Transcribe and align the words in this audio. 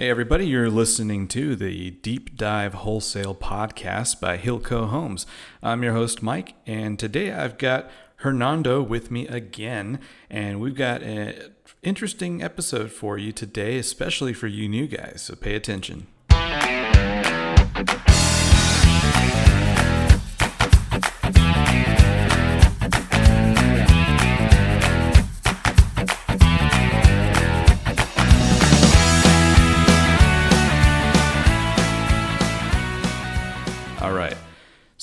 Hey, 0.00 0.10
everybody, 0.10 0.46
you're 0.46 0.70
listening 0.70 1.26
to 1.26 1.56
the 1.56 1.90
Deep 1.90 2.36
Dive 2.36 2.72
Wholesale 2.72 3.34
podcast 3.34 4.20
by 4.20 4.38
Hilco 4.38 4.90
Homes. 4.90 5.26
I'm 5.60 5.82
your 5.82 5.92
host, 5.92 6.22
Mike, 6.22 6.54
and 6.68 6.96
today 6.96 7.32
I've 7.32 7.58
got 7.58 7.90
Hernando 8.18 8.80
with 8.80 9.10
me 9.10 9.26
again, 9.26 9.98
and 10.30 10.60
we've 10.60 10.76
got 10.76 11.02
an 11.02 11.52
interesting 11.82 12.44
episode 12.44 12.92
for 12.92 13.18
you 13.18 13.32
today, 13.32 13.76
especially 13.76 14.32
for 14.32 14.46
you 14.46 14.68
new 14.68 14.86
guys, 14.86 15.22
so 15.22 15.34
pay 15.34 15.56
attention. 15.56 16.06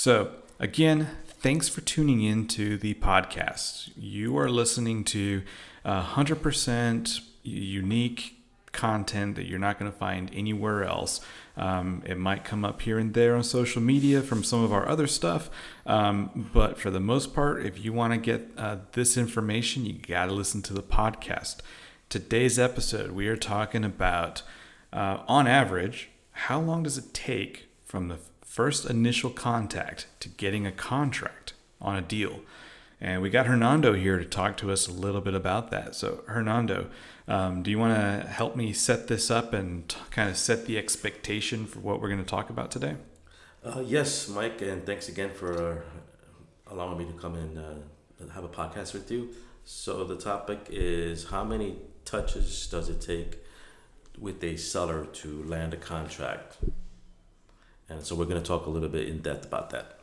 So, 0.06 0.30
again, 0.60 1.10
thanks 1.26 1.68
for 1.68 1.82
tuning 1.82 2.22
in 2.22 2.46
to 2.50 2.78
the 2.78 2.94
podcast. 2.94 3.90
You 3.98 4.38
are 4.38 4.52
listening 4.52 5.04
to 5.06 5.42
uh, 5.84 6.06
100% 6.06 7.22
unique 7.42 8.36
content 8.72 9.36
that 9.36 9.48
you're 9.48 9.58
not 9.58 9.80
going 9.80 9.92
to 9.92 9.98
find 9.98 10.30
anywhere 10.32 10.84
else. 10.84 11.22
Um, 11.58 12.04
it 12.06 12.20
might 12.20 12.44
come 12.44 12.64
up 12.64 12.84
here 12.84 13.00
and 13.00 13.16
there 13.16 13.36
on 13.36 13.44
social 13.44 13.82
media 13.82 14.22
from 14.22 14.44
some 14.44 14.64
of 14.64 14.72
our 14.72 14.88
other 14.88 15.08
stuff, 15.08 15.50
um, 15.88 16.52
but 16.54 16.78
for 16.78 16.92
the 16.92 17.00
most 17.00 17.34
part, 17.34 17.66
if 17.66 17.84
you 17.84 17.92
want 17.92 18.14
to 18.14 18.20
get 18.20 18.52
uh, 18.60 18.78
this 18.92 19.18
information, 19.18 19.88
you 19.88 19.94
got 19.94 20.28
to 20.28 20.34
listen 20.34 20.62
to 20.62 20.74
the 20.76 20.84
podcast. 20.84 21.62
Today's 22.10 22.60
episode, 22.60 23.10
we 23.14 23.28
are 23.28 23.36
talking 23.36 23.84
about, 23.84 24.44
uh, 24.94 25.24
on 25.28 25.48
average, 25.48 26.12
how 26.32 26.60
long 26.60 26.84
does 26.84 27.00
it 27.00 27.12
take 27.12 27.70
from 27.84 28.10
the 28.10 28.20
first 28.46 28.90
initial 28.90 29.30
contact 29.30 30.08
to 30.22 30.30
getting 30.30 30.66
a 30.66 30.72
contract 30.72 31.54
on 31.82 31.98
a 31.98 32.02
deal? 32.02 32.40
And 33.02 33.22
we 33.22 33.30
got 33.30 33.46
Hernando 33.46 33.94
here 33.94 34.18
to 34.18 34.26
talk 34.26 34.56
to 34.58 34.72
us 34.72 34.88
a 34.88 34.92
little 34.92 35.20
bit 35.20 35.34
about 35.34 35.70
that. 35.72 35.96
So, 35.96 36.24
Hernando, 36.28 36.90
um, 37.28 37.62
do 37.62 37.70
you 37.70 37.78
want 37.78 37.94
to 37.94 38.28
help 38.28 38.56
me 38.56 38.72
set 38.72 39.08
this 39.08 39.30
up 39.30 39.52
and 39.54 39.88
t- 39.90 39.98
kind 40.12 40.30
of 40.30 40.38
set 40.38 40.66
the 40.66 40.78
expectation 40.78 41.66
for 41.66 41.80
what 41.80 42.02
we're 42.02 42.08
going 42.08 42.24
to 42.24 42.26
talk 42.26 42.50
about 42.50 42.72
today? 42.72 42.96
Uh, 43.64 43.82
yes, 43.86 44.30
Mike, 44.30 44.62
and 44.62 44.86
thanks 44.86 45.10
again 45.10 45.32
for 45.32 45.84
uh, 46.68 46.74
allowing 46.74 46.98
me 46.98 47.06
to 47.06 47.14
come 47.14 47.36
and 47.36 47.58
uh, 47.58 48.32
have 48.34 48.46
a 48.46 48.50
podcast 48.50 48.94
with 48.94 49.12
you. 49.12 49.30
So, 49.66 50.06
the 50.06 50.16
topic 50.18 50.68
is 50.70 51.26
how 51.26 51.44
many 51.44 51.78
touches 52.06 52.68
does 52.68 52.88
it 52.88 53.02
take 53.02 53.40
with 54.18 54.42
a 54.44 54.56
seller 54.56 55.06
to 55.06 55.44
land 55.44 55.74
a 55.74 55.78
contract? 55.78 56.58
And 57.90 58.04
so, 58.04 58.16
we're 58.16 58.26
going 58.26 58.42
to 58.42 58.48
talk 58.48 58.66
a 58.66 58.70
little 58.70 58.90
bit 58.90 59.08
in 59.08 59.20
depth 59.20 59.46
about 59.46 59.70
that. 59.72 60.00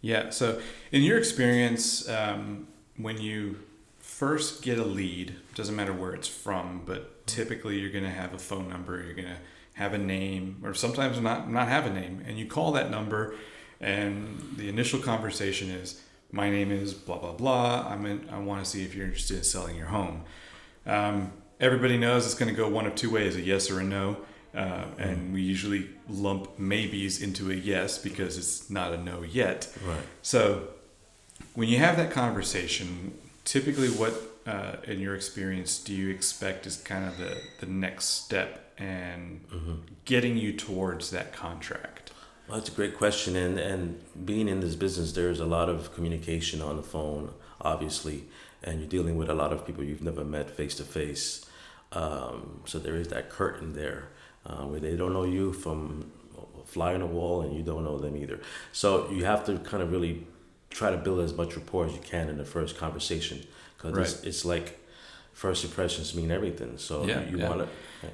Yeah. 0.00 0.30
So, 0.30 0.60
in 0.92 1.02
your 1.02 1.18
experience, 1.18 2.08
um, 2.08 2.68
when 2.96 3.20
you 3.20 3.58
first 3.98 4.62
get 4.62 4.78
a 4.78 4.84
lead, 4.84 5.34
doesn't 5.54 5.76
matter 5.76 5.92
where 5.92 6.14
it's 6.14 6.28
from, 6.28 6.82
but 6.86 7.26
typically 7.26 7.78
you're 7.78 7.90
going 7.90 8.04
to 8.04 8.10
have 8.10 8.32
a 8.32 8.38
phone 8.38 8.68
number, 8.68 9.02
you're 9.02 9.14
going 9.14 9.28
to 9.28 9.36
have 9.74 9.92
a 9.92 9.98
name, 9.98 10.58
or 10.64 10.72
sometimes 10.72 11.20
not 11.20 11.50
not 11.50 11.68
have 11.68 11.84
a 11.86 11.92
name, 11.92 12.22
and 12.26 12.38
you 12.38 12.46
call 12.46 12.72
that 12.72 12.90
number, 12.90 13.34
and 13.80 14.54
the 14.56 14.68
initial 14.68 15.00
conversation 15.00 15.68
is, 15.68 16.00
"My 16.32 16.48
name 16.48 16.70
is 16.70 16.94
blah 16.94 17.18
blah 17.18 17.32
blah. 17.32 17.86
I'm 17.86 18.06
in, 18.06 18.28
I 18.30 18.38
want 18.38 18.64
to 18.64 18.70
see 18.70 18.84
if 18.84 18.94
you're 18.94 19.04
interested 19.04 19.36
in 19.36 19.44
selling 19.44 19.76
your 19.76 19.88
home." 19.88 20.22
Um, 20.86 21.32
everybody 21.60 21.98
knows 21.98 22.24
it's 22.24 22.34
going 22.34 22.48
to 22.48 22.56
go 22.56 22.68
one 22.70 22.86
of 22.86 22.94
two 22.94 23.10
ways: 23.10 23.36
a 23.36 23.42
yes 23.42 23.70
or 23.70 23.80
a 23.80 23.84
no. 23.84 24.16
Uh, 24.56 24.86
and 24.98 25.34
we 25.34 25.42
usually 25.42 25.86
lump 26.08 26.58
maybes 26.58 27.20
into 27.20 27.50
a 27.50 27.54
yes 27.54 27.98
because 27.98 28.38
it's 28.38 28.70
not 28.70 28.94
a 28.94 28.96
no 28.96 29.22
yet. 29.22 29.68
Right. 29.86 30.00
So 30.22 30.68
when 31.54 31.68
you 31.68 31.76
have 31.78 31.98
that 31.98 32.10
conversation, 32.10 33.18
typically 33.44 33.88
what 33.88 34.14
uh, 34.46 34.76
in 34.84 34.98
your 34.98 35.14
experience 35.14 35.78
do 35.78 35.92
you 35.92 36.08
expect 36.08 36.66
is 36.66 36.76
kind 36.78 37.04
of 37.04 37.18
the, 37.18 37.36
the 37.60 37.66
next 37.66 38.06
step 38.06 38.72
and 38.78 39.44
getting 40.06 40.38
you 40.38 40.52
towards 40.54 41.10
that 41.10 41.34
contract? 41.34 42.12
Well, 42.48 42.58
that's 42.58 42.70
a 42.70 42.72
great 42.72 42.96
question. 42.96 43.36
And, 43.36 43.58
and 43.58 44.00
being 44.24 44.48
in 44.48 44.60
this 44.60 44.76
business, 44.76 45.12
there's 45.12 45.40
a 45.40 45.46
lot 45.46 45.68
of 45.68 45.94
communication 45.94 46.62
on 46.62 46.76
the 46.76 46.82
phone, 46.82 47.34
obviously, 47.60 48.24
and 48.62 48.80
you're 48.80 48.88
dealing 48.88 49.16
with 49.16 49.28
a 49.28 49.34
lot 49.34 49.52
of 49.52 49.66
people 49.66 49.84
you've 49.84 50.02
never 50.02 50.24
met 50.24 50.48
face 50.50 50.74
to 50.76 50.84
face. 50.84 51.44
Um, 51.92 52.60
So 52.64 52.78
there 52.78 52.96
is 52.96 53.08
that 53.08 53.28
curtain 53.28 53.74
there 53.74 54.08
uh, 54.46 54.64
where 54.64 54.80
they 54.80 54.96
don't 54.96 55.12
know 55.12 55.24
you 55.24 55.52
from 55.52 56.10
a 56.38 56.66
fly 56.66 56.94
on 56.94 57.00
the 57.00 57.06
wall 57.06 57.42
and 57.42 57.56
you 57.56 57.62
don't 57.62 57.84
know 57.84 57.98
them 57.98 58.16
either. 58.16 58.40
So 58.72 59.10
you 59.10 59.24
have 59.24 59.44
to 59.46 59.58
kind 59.58 59.82
of 59.82 59.90
really 59.92 60.26
try 60.70 60.90
to 60.90 60.96
build 60.96 61.20
as 61.20 61.32
much 61.32 61.56
rapport 61.56 61.86
as 61.86 61.92
you 61.92 62.00
can 62.00 62.28
in 62.28 62.38
the 62.38 62.44
first 62.44 62.76
conversation 62.76 63.46
because 63.76 63.96
it's, 64.14 64.22
it's 64.24 64.44
like 64.44 64.78
first 65.36 65.64
impressions 65.64 66.14
mean 66.14 66.30
everything. 66.30 66.78
So 66.78 67.04
Yeah, 67.04 67.20
you, 67.24 67.32
you 67.32 67.38
yeah. 67.42 67.48
want 67.50 67.60
to. 67.62 67.68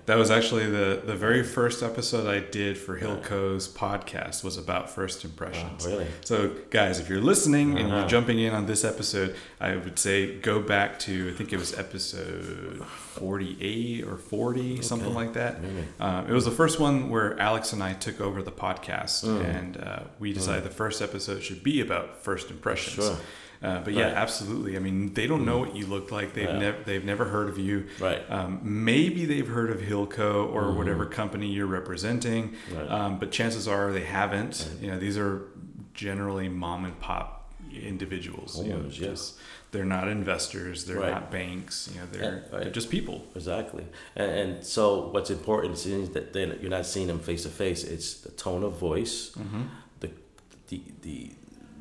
That 0.07 0.17
was 0.17 0.31
actually 0.31 0.67
the, 0.71 1.03
the 1.05 1.15
very 1.15 1.43
first 1.43 1.83
episode 1.83 2.27
I 2.27 2.39
did 2.41 2.79
for 2.79 2.99
Hilco's 2.99 3.69
podcast 3.69 4.43
was 4.43 4.57
about 4.57 4.89
first 4.89 5.23
impressions. 5.25 5.85
Oh, 5.87 5.91
really? 5.91 6.07
So, 6.23 6.51
guys, 6.71 6.99
if 6.99 7.09
you're 7.11 7.21
listening 7.21 7.77
and 7.79 7.89
you're 7.89 7.99
Uh-huh. 7.99 8.09
jumping 8.09 8.39
in 8.39 8.53
on 8.55 8.65
this 8.67 8.85
episode, 8.85 9.35
I 9.61 9.77
would 9.77 9.99
say 9.99 10.39
go 10.39 10.61
back 10.61 10.99
to 11.01 11.31
I 11.31 11.33
think 11.37 11.53
it 11.53 11.59
was 11.59 11.79
episode 11.79 12.83
48 12.87 14.05
or 14.07 14.17
40, 14.17 14.83
something 14.83 15.13
like 15.15 15.35
that. 15.35 15.61
Really? 15.63 15.85
Um, 16.01 16.27
it 16.29 16.33
was 16.33 16.45
the 16.45 16.51
first 16.63 16.81
one 16.81 17.11
where 17.11 17.39
Alex 17.39 17.73
and 17.73 17.83
I 17.83 17.93
took 17.93 18.21
over 18.21 18.43
the 18.43 18.53
podcast, 18.53 19.25
Mm. 19.25 19.45
and 19.57 19.77
uh, 19.77 20.01
we 20.19 20.33
decided 20.33 20.65
the 20.65 20.71
first 20.71 21.03
episode 21.03 21.43
should 21.43 21.63
be 21.63 21.81
about 21.81 22.23
first 22.23 22.51
impressions. 22.51 23.05
Sure. 23.07 23.17
Uh, 23.63 23.81
but 23.85 23.93
yeah, 23.95 24.07
absolutely. 24.07 24.77
I 24.77 24.81
mean, 24.81 25.15
they 25.15 25.27
don't 25.27 25.45
know 25.45 25.59
what 25.59 25.77
you 25.77 25.87
look 25.87 26.11
like. 26.11 26.35
They've 26.35 26.49
Yeah. 26.49 26.59
never 26.59 26.83
they've 26.85 27.05
never 27.05 27.27
heard 27.27 27.49
of 27.49 27.59
you. 27.59 27.87
Right. 28.01 28.23
Um, 28.29 28.61
maybe 28.63 29.25
they've 29.25 29.47
heard 29.47 29.71
of 29.71 29.81
Hilco 29.81 30.53
or 30.53 30.73
whatever 30.73 31.07
company 31.07 31.47
you're 31.47 31.67
representing, 31.67 32.51
Mm-hmm. 32.69 32.77
Right. 32.79 32.91
um, 32.91 33.19
but 33.19 33.31
chances 33.31 33.69
are 33.69 33.93
they 33.93 34.05
haven't. 34.05 34.69
You 34.81 34.91
know, 34.91 34.99
these 34.99 35.17
are 35.17 35.43
generally 35.95 36.49
mom 36.49 36.85
and 36.85 36.99
pop 36.99 37.53
individuals. 37.73 38.61
you 38.63 38.71
know, 38.71 38.77
Owners, 38.81 38.99
yeah. 38.99 39.09
just- 39.09 39.39
they're 39.71 39.85
not 39.87 40.07
investors. 40.09 40.85
They're 40.85 40.99
Right. 41.01 41.11
not 41.13 41.31
banks. 41.31 41.89
You 41.95 42.01
know, 42.01 42.07
they're 42.13 42.23
Yeah, 42.23 42.55
right. 42.55 42.63
they're 42.65 42.71
just 42.71 42.91
people. 42.91 43.25
Exactly. 43.35 43.85
And, 44.15 44.31
and 44.31 44.65
so 44.67 45.09
what's 45.09 45.31
important 45.31 45.75
is 45.87 46.11
that 46.11 46.35
you're 46.61 46.69
not 46.71 46.85
seeing 46.85 47.07
them 47.07 47.19
face 47.21 47.45
to 47.45 47.49
face. 47.49 47.83
It's 47.83 48.21
the 48.21 48.33
tone 48.33 48.63
of 48.65 48.73
voice, 48.79 49.31
Mm-hmm. 49.31 49.63
the, 50.01 50.11
the, 50.69 50.83
the 51.01 51.31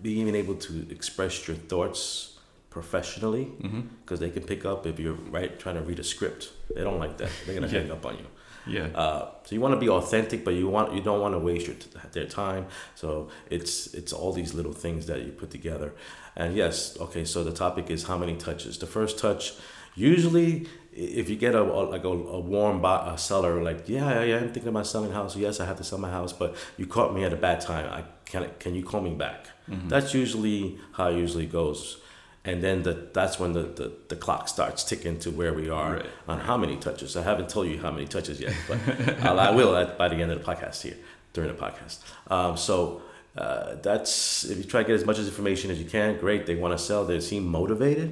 being 0.01 0.33
able 0.35 0.55
to 0.55 0.73
express 0.89 1.47
your 1.47 1.57
thoughts 1.57 2.37
professionally 2.69 3.45
Mm-hmm. 3.61 3.81
because 4.01 4.19
they 4.19 4.29
can 4.29 4.43
pick 4.43 4.65
up 4.65 4.85
if 4.87 4.99
you're 4.99 5.19
right 5.37 5.59
trying 5.59 5.75
to 5.75 5.81
read 5.81 5.99
a 5.99 6.03
script. 6.03 6.51
They 6.75 6.83
don't 6.83 6.99
like 6.99 7.17
that. 7.17 7.29
They're 7.45 7.55
gonna 7.55 7.67
Yeah. 7.67 7.79
hang 7.81 7.91
up 7.91 8.05
on 8.05 8.15
you. 8.17 8.25
Yeah. 8.67 8.87
Uh, 9.03 9.21
so 9.43 9.55
you 9.55 9.61
want 9.61 9.73
to 9.73 9.79
be 9.79 9.89
authentic, 9.89 10.39
but 10.45 10.53
you 10.53 10.67
want 10.69 10.93
you 10.95 11.01
don't 11.01 11.19
want 11.25 11.33
to 11.33 11.39
waste 11.39 11.67
your 11.67 11.75
their 12.13 12.27
time. 12.43 12.63
So 12.95 13.29
it's 13.49 13.73
it's 13.99 14.13
all 14.13 14.31
these 14.33 14.53
little 14.53 14.73
things 14.73 15.05
that 15.07 15.19
you 15.25 15.31
put 15.31 15.49
together. 15.51 15.89
And 16.35 16.55
yes, 16.55 16.95
okay. 17.05 17.25
So 17.25 17.43
the 17.43 17.51
topic 17.65 17.89
is 17.89 18.03
how 18.03 18.17
many 18.17 18.35
touches. 18.35 18.77
The 18.77 18.87
first 18.87 19.17
touch, 19.17 19.53
usually, 19.95 20.67
if 20.93 21.29
you 21.29 21.35
get 21.35 21.55
a, 21.55 21.63
a 21.63 21.81
like 21.95 22.03
a, 22.03 22.13
a 22.37 22.39
warm 22.39 22.81
bo- 22.81 23.05
a 23.13 23.17
seller, 23.17 23.61
like 23.63 23.89
yeah, 23.89 24.23
yeah, 24.23 24.37
I'm 24.37 24.51
thinking 24.53 24.69
about 24.69 24.87
selling 24.87 25.11
a 25.11 25.13
house. 25.15 25.35
Yes, 25.35 25.59
I 25.59 25.65
have 25.65 25.77
to 25.77 25.83
sell 25.83 25.99
my 25.99 26.11
house, 26.11 26.31
but 26.33 26.55
you 26.77 26.85
caught 26.85 27.13
me 27.15 27.23
at 27.25 27.33
a 27.33 27.41
bad 27.47 27.61
time. 27.61 27.85
I 27.99 28.03
can 28.25 28.47
can 28.59 28.75
you 28.75 28.83
call 28.83 29.01
me 29.01 29.13
back? 29.15 29.47
That's 29.87 30.13
usually 30.13 30.77
how 30.93 31.07
it 31.09 31.17
usually 31.17 31.45
goes. 31.45 31.97
And 32.43 32.63
then 32.63 32.81
the, 32.83 32.93
that's 33.13 33.39
when 33.39 33.53
the, 33.53 33.61
the, 33.63 33.91
the 34.09 34.15
clock 34.15 34.47
starts 34.47 34.83
ticking 34.83 35.19
to 35.19 35.29
where 35.29 35.53
we 35.53 35.69
are 35.69 35.93
Right. 35.97 36.05
on 36.27 36.39
how 36.39 36.57
many 36.57 36.75
touches. 36.77 37.15
I 37.15 37.21
haven't 37.21 37.49
told 37.49 37.67
you 37.67 37.77
how 37.79 37.91
many 37.91 38.07
touches 38.07 38.39
yet, 38.41 38.55
but 38.67 38.79
I'll, 39.25 39.39
I 39.39 39.51
will 39.51 39.75
at, 39.75 39.97
by 39.97 40.07
the 40.09 40.15
end 40.15 40.31
of 40.31 40.39
the 40.43 40.45
podcast 40.51 40.81
here, 40.81 40.97
during 41.33 41.55
the 41.55 41.61
podcast. 41.65 41.99
Um, 42.31 42.57
so 42.57 43.03
uh, 43.37 43.75
that's, 43.83 44.43
if 44.45 44.57
you 44.57 44.63
try 44.63 44.81
to 44.81 44.87
get 44.87 44.95
as 44.95 45.05
much 45.05 45.19
as 45.19 45.27
information 45.27 45.69
as 45.69 45.77
you 45.79 45.85
can, 45.87 46.17
great. 46.17 46.47
They 46.47 46.55
want 46.55 46.75
to 46.75 46.83
sell, 46.83 47.05
they 47.05 47.19
seem 47.19 47.45
motivated. 47.45 48.09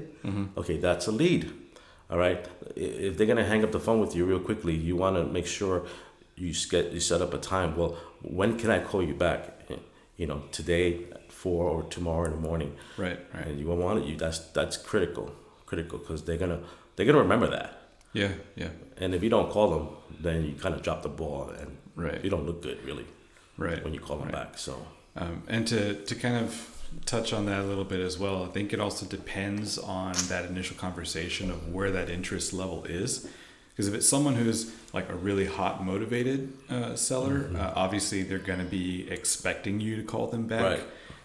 Okay, 0.58 0.78
that's 0.78 1.08
a 1.08 1.12
lead. 1.12 1.52
All 2.12 2.18
right. 2.20 2.48
If 2.76 3.18
they're 3.18 3.26
going 3.28 3.38
to 3.38 3.46
hang 3.46 3.64
up 3.64 3.72
the 3.72 3.80
phone 3.80 4.00
with 4.00 4.16
you 4.16 4.26
real 4.26 4.40
quickly, 4.40 4.76
you 4.76 4.96
want 4.96 5.16
to 5.16 5.26
make 5.26 5.48
sure 5.48 5.86
you 6.36 6.54
get 6.70 6.92
you 6.92 7.00
set 7.00 7.22
up 7.24 7.34
a 7.34 7.38
time. 7.40 7.76
Well, 7.76 7.98
when 8.22 8.58
can 8.60 8.70
I 8.70 8.80
call 8.80 9.02
you 9.04 9.16
back? 9.16 9.56
You 10.20 10.28
know, 10.28 10.40
today, 10.60 10.88
four 11.30 11.64
or 11.74 11.84
tomorrow 11.96 12.26
in 12.26 12.32
the 12.32 12.44
morning 12.50 12.72
Right. 12.98 13.20
Right. 13.34 13.48
and 13.48 13.60
you 13.60 13.66
won't 13.70 13.82
want 13.88 13.96
it. 14.00 14.06
You 14.10 14.16
that's 14.18 14.40
that's 14.58 14.76
critical, 14.90 15.26
critical 15.66 15.98
because 15.98 16.22
they're 16.26 16.42
gonna 16.44 16.60
they're 16.96 17.06
gonna 17.10 17.26
remember 17.28 17.50
that. 17.58 17.70
Yeah. 18.22 18.34
Yeah. 18.62 18.72
And 19.02 19.10
if 19.16 19.22
you 19.24 19.30
don't 19.36 19.50
call 19.50 19.68
them, 19.76 19.86
then 20.26 20.38
you 20.48 20.54
kind 20.66 20.76
of 20.76 20.82
drop 20.88 21.02
the 21.04 21.10
ball, 21.24 21.44
and 21.60 21.70
Right. 21.96 22.20
you 22.24 22.30
don't 22.30 22.46
look 22.50 22.62
good 22.62 22.80
really 22.90 23.06
Right. 23.58 23.82
when 23.84 23.94
you 23.96 24.02
call 24.08 24.18
them 24.18 24.28
Right. 24.30 24.40
back. 24.52 24.58
So 24.58 24.74
Um, 25.16 25.44
and 25.48 25.68
to, 25.68 25.82
to 26.10 26.16
kind 26.16 26.38
of 26.46 26.50
touch 27.06 27.34
on 27.34 27.46
that 27.48 27.60
a 27.62 27.68
little 27.72 27.84
bit 27.94 28.00
as 28.10 28.16
well, 28.24 28.38
I 28.44 28.48
think 28.56 28.74
it 28.74 28.80
also 28.80 29.06
depends 29.06 29.78
on 29.78 30.14
that 30.34 30.44
initial 30.52 30.76
conversation 30.78 31.50
of 31.52 31.60
where 31.76 31.92
that 31.92 32.10
interest 32.10 32.54
level 32.54 32.84
is. 32.86 33.28
Because 33.80 33.88
if 33.88 33.94
it's 33.94 34.10
someone 34.10 34.36
who's 34.36 34.74
like 34.92 35.08
a 35.10 35.16
really 35.16 35.46
hot, 35.46 35.86
motivated 35.86 36.52
uh, 36.70 36.98
seller, 36.98 37.44
Mm-hmm. 37.44 37.56
uh, 37.56 37.72
obviously 37.78 38.24
they're 38.24 38.38
going 38.38 38.60
to 38.60 38.66
be 38.66 39.10
expecting 39.10 39.80
you 39.80 39.96
to 39.96 40.04
call 40.04 40.28
them 40.28 40.48
back. 40.48 40.82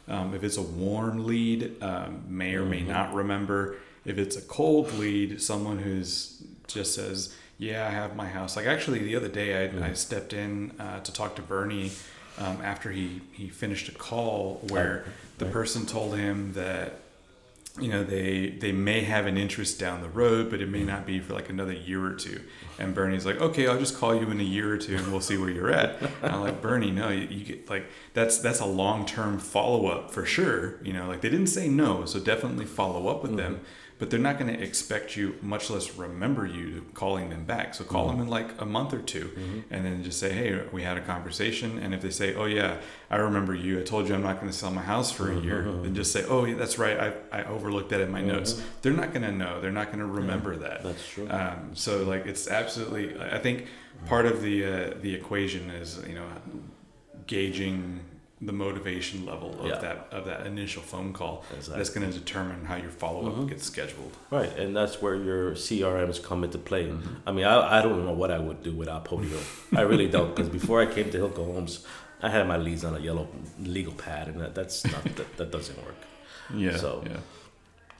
Right. 0.06 0.16
Um, 0.16 0.34
if 0.36 0.44
it's 0.44 0.56
a 0.56 0.62
warm 0.62 1.26
lead, 1.26 1.82
um, 1.82 2.22
may 2.28 2.54
or 2.54 2.64
may 2.64 2.78
Mm-hmm. 2.82 2.90
not 2.92 3.12
remember. 3.12 3.78
If 4.04 4.18
it's 4.18 4.36
a 4.36 4.40
cold 4.40 4.92
lead, 4.92 5.42
someone 5.42 5.80
who's 5.80 6.44
just 6.68 6.94
says, 6.94 7.34
"Yeah, 7.58 7.88
I 7.88 7.90
have 7.90 8.14
my 8.14 8.28
house." 8.28 8.54
Like 8.54 8.66
actually, 8.66 9.00
the 9.00 9.16
other 9.16 9.26
day 9.28 9.64
I, 9.64 9.68
Mm-hmm. 9.70 9.82
I 9.82 9.92
stepped 9.94 10.32
in 10.32 10.74
uh, 10.78 11.00
to 11.00 11.12
talk 11.12 11.34
to 11.34 11.42
Bernie 11.42 11.90
um, 12.38 12.58
after 12.62 12.92
he 12.92 13.20
he 13.32 13.48
finished 13.48 13.88
a 13.88 13.92
call 14.10 14.60
where 14.70 15.06
the 15.38 15.46
right. 15.46 15.52
person 15.54 15.86
told 15.86 16.16
him 16.16 16.52
that 16.52 17.00
you 17.80 17.88
know 17.88 18.04
they 18.04 18.50
they 18.60 18.70
may 18.70 19.00
have 19.00 19.26
an 19.26 19.36
interest 19.36 19.80
down 19.80 20.00
the 20.00 20.08
road 20.08 20.48
but 20.48 20.60
it 20.60 20.68
may 20.68 20.84
not 20.84 21.04
be 21.04 21.18
for 21.18 21.34
like 21.34 21.48
another 21.48 21.72
year 21.72 22.04
or 22.04 22.14
two. 22.14 22.40
And 22.78 22.94
bernie's 22.94 23.26
like 23.26 23.40
okay 23.40 23.66
i'll 23.66 23.78
just 23.78 23.98
call 23.98 24.14
you 24.14 24.30
in 24.30 24.40
a 24.40 24.44
year 24.44 24.72
or 24.72 24.78
two 24.78 24.96
and 24.96 25.10
we'll 25.10 25.20
see 25.20 25.36
where 25.36 25.50
you're 25.50 25.72
at. 25.72 26.00
And 26.00 26.32
i'm 26.32 26.40
like 26.40 26.62
bernie 26.62 26.92
no 26.92 27.08
you, 27.08 27.26
you 27.26 27.44
get 27.44 27.68
like 27.68 27.86
that's 28.12 28.38
that's 28.38 28.60
a 28.60 28.66
long-term 28.66 29.38
follow-up 29.38 30.12
for 30.12 30.24
sure 30.24 30.80
you 30.84 30.92
know 30.92 31.08
like 31.08 31.20
they 31.20 31.30
didn't 31.30 31.48
say 31.48 31.68
no 31.68 32.04
so 32.04 32.20
definitely 32.20 32.64
follow 32.64 33.08
up 33.08 33.22
with 33.22 33.36
them 33.36 33.56
mm-hmm. 33.56 33.64
But 34.04 34.10
they're 34.10 34.20
not 34.20 34.38
going 34.38 34.54
to 34.54 34.62
expect 34.62 35.16
you 35.16 35.34
much 35.40 35.70
less 35.70 35.94
remember 35.94 36.44
you 36.44 36.84
calling 36.92 37.30
them 37.30 37.44
back. 37.44 37.74
So 37.74 37.84
call 37.84 38.08
them 38.08 38.20
in 38.20 38.28
like 38.28 38.60
a 38.60 38.66
month 38.66 38.92
or 38.92 39.00
2 39.00 39.64
and 39.70 39.82
then 39.86 40.04
just 40.04 40.20
say 40.20 40.30
hey 40.30 40.60
we 40.72 40.82
had 40.82 40.98
a 40.98 41.00
conversation 41.00 41.78
and 41.78 41.94
if 41.94 42.02
they 42.02 42.10
say 42.10 42.34
oh 42.34 42.44
yeah 42.44 42.76
i 43.10 43.16
remember 43.16 43.54
you 43.54 43.80
i 43.80 43.82
told 43.82 44.06
you 44.06 44.14
i'm 44.14 44.22
not 44.22 44.36
going 44.40 44.52
to 44.52 44.58
sell 44.62 44.70
my 44.70 44.82
house 44.82 45.10
for 45.10 45.32
a 45.32 45.40
year 45.40 45.62
then 45.82 45.94
just 45.94 46.12
say 46.12 46.22
oh 46.28 46.44
yeah 46.44 46.54
that's 46.54 46.78
right 46.78 46.98
i, 47.00 47.38
I 47.38 47.44
overlooked 47.44 47.88
that 47.94 48.02
in 48.02 48.10
my 48.10 48.20
notes. 48.20 48.60
They're 48.82 48.92
not 48.92 49.14
going 49.14 49.22
to 49.22 49.32
know 49.32 49.62
they're 49.62 49.72
not 49.82 49.86
going 49.86 50.00
to 50.00 50.06
remember 50.20 50.54
that. 50.56 50.82
That's 50.82 51.08
true. 51.08 51.26
um, 51.30 51.70
so 51.72 52.02
like 52.04 52.26
it's 52.26 52.46
absolutely 52.46 53.18
i 53.18 53.38
think 53.38 53.68
part 54.04 54.26
of 54.26 54.42
the 54.42 54.56
uh, 54.66 54.94
the 55.00 55.14
equation 55.14 55.70
is 55.70 55.88
you 56.06 56.14
know 56.18 56.26
gauging 57.26 58.00
the 58.46 58.52
motivation 58.52 59.24
level 59.26 59.50
of 59.60 59.66
Yeah. 59.66 59.78
that 59.86 60.08
of 60.12 60.24
that 60.26 60.46
initial 60.46 60.82
phone 60.82 61.12
call 61.12 61.44
Exactly. 61.56 61.76
that's 61.76 61.90
going 61.90 62.06
to 62.10 62.18
determine 62.18 62.64
how 62.70 62.76
your 62.76 62.90
follow-up 63.02 63.34
Mhm. 63.34 63.48
gets 63.48 63.64
scheduled 63.64 64.12
Right, 64.30 64.52
and 64.58 64.74
that's 64.78 65.00
where 65.02 65.16
your 65.16 65.54
CRMs 65.56 66.18
come 66.28 66.44
into 66.44 66.58
play. 66.58 66.84
Mm-hmm. 66.86 67.28
I 67.28 67.32
mean, 67.32 67.44
I, 67.44 67.78
I 67.78 67.82
don't 67.82 68.04
know 68.04 68.12
what 68.22 68.30
I 68.30 68.38
would 68.46 68.62
do 68.62 68.72
without 68.72 69.04
Podio. 69.04 69.40
I 69.80 69.82
really 69.82 70.08
don't, 70.08 70.30
because 70.34 70.48
before 70.60 70.78
I 70.84 70.86
came 70.86 71.08
to 71.12 71.18
Hilco 71.18 71.44
Homes, 71.54 71.74
I 72.22 72.28
had 72.30 72.46
my 72.48 72.56
leads 72.56 72.84
on 72.84 72.94
a 72.96 73.00
yellow 73.08 73.26
legal 73.60 73.92
pad, 73.94 74.28
and 74.28 74.40
that, 74.40 74.54
that's 74.54 74.84
not 74.92 75.02
that, 75.18 75.36
that 75.38 75.50
doesn't 75.50 75.78
work. 75.86 75.96
Yeah. 76.54 76.76
So- 76.76 77.02
yeah. 77.06 77.18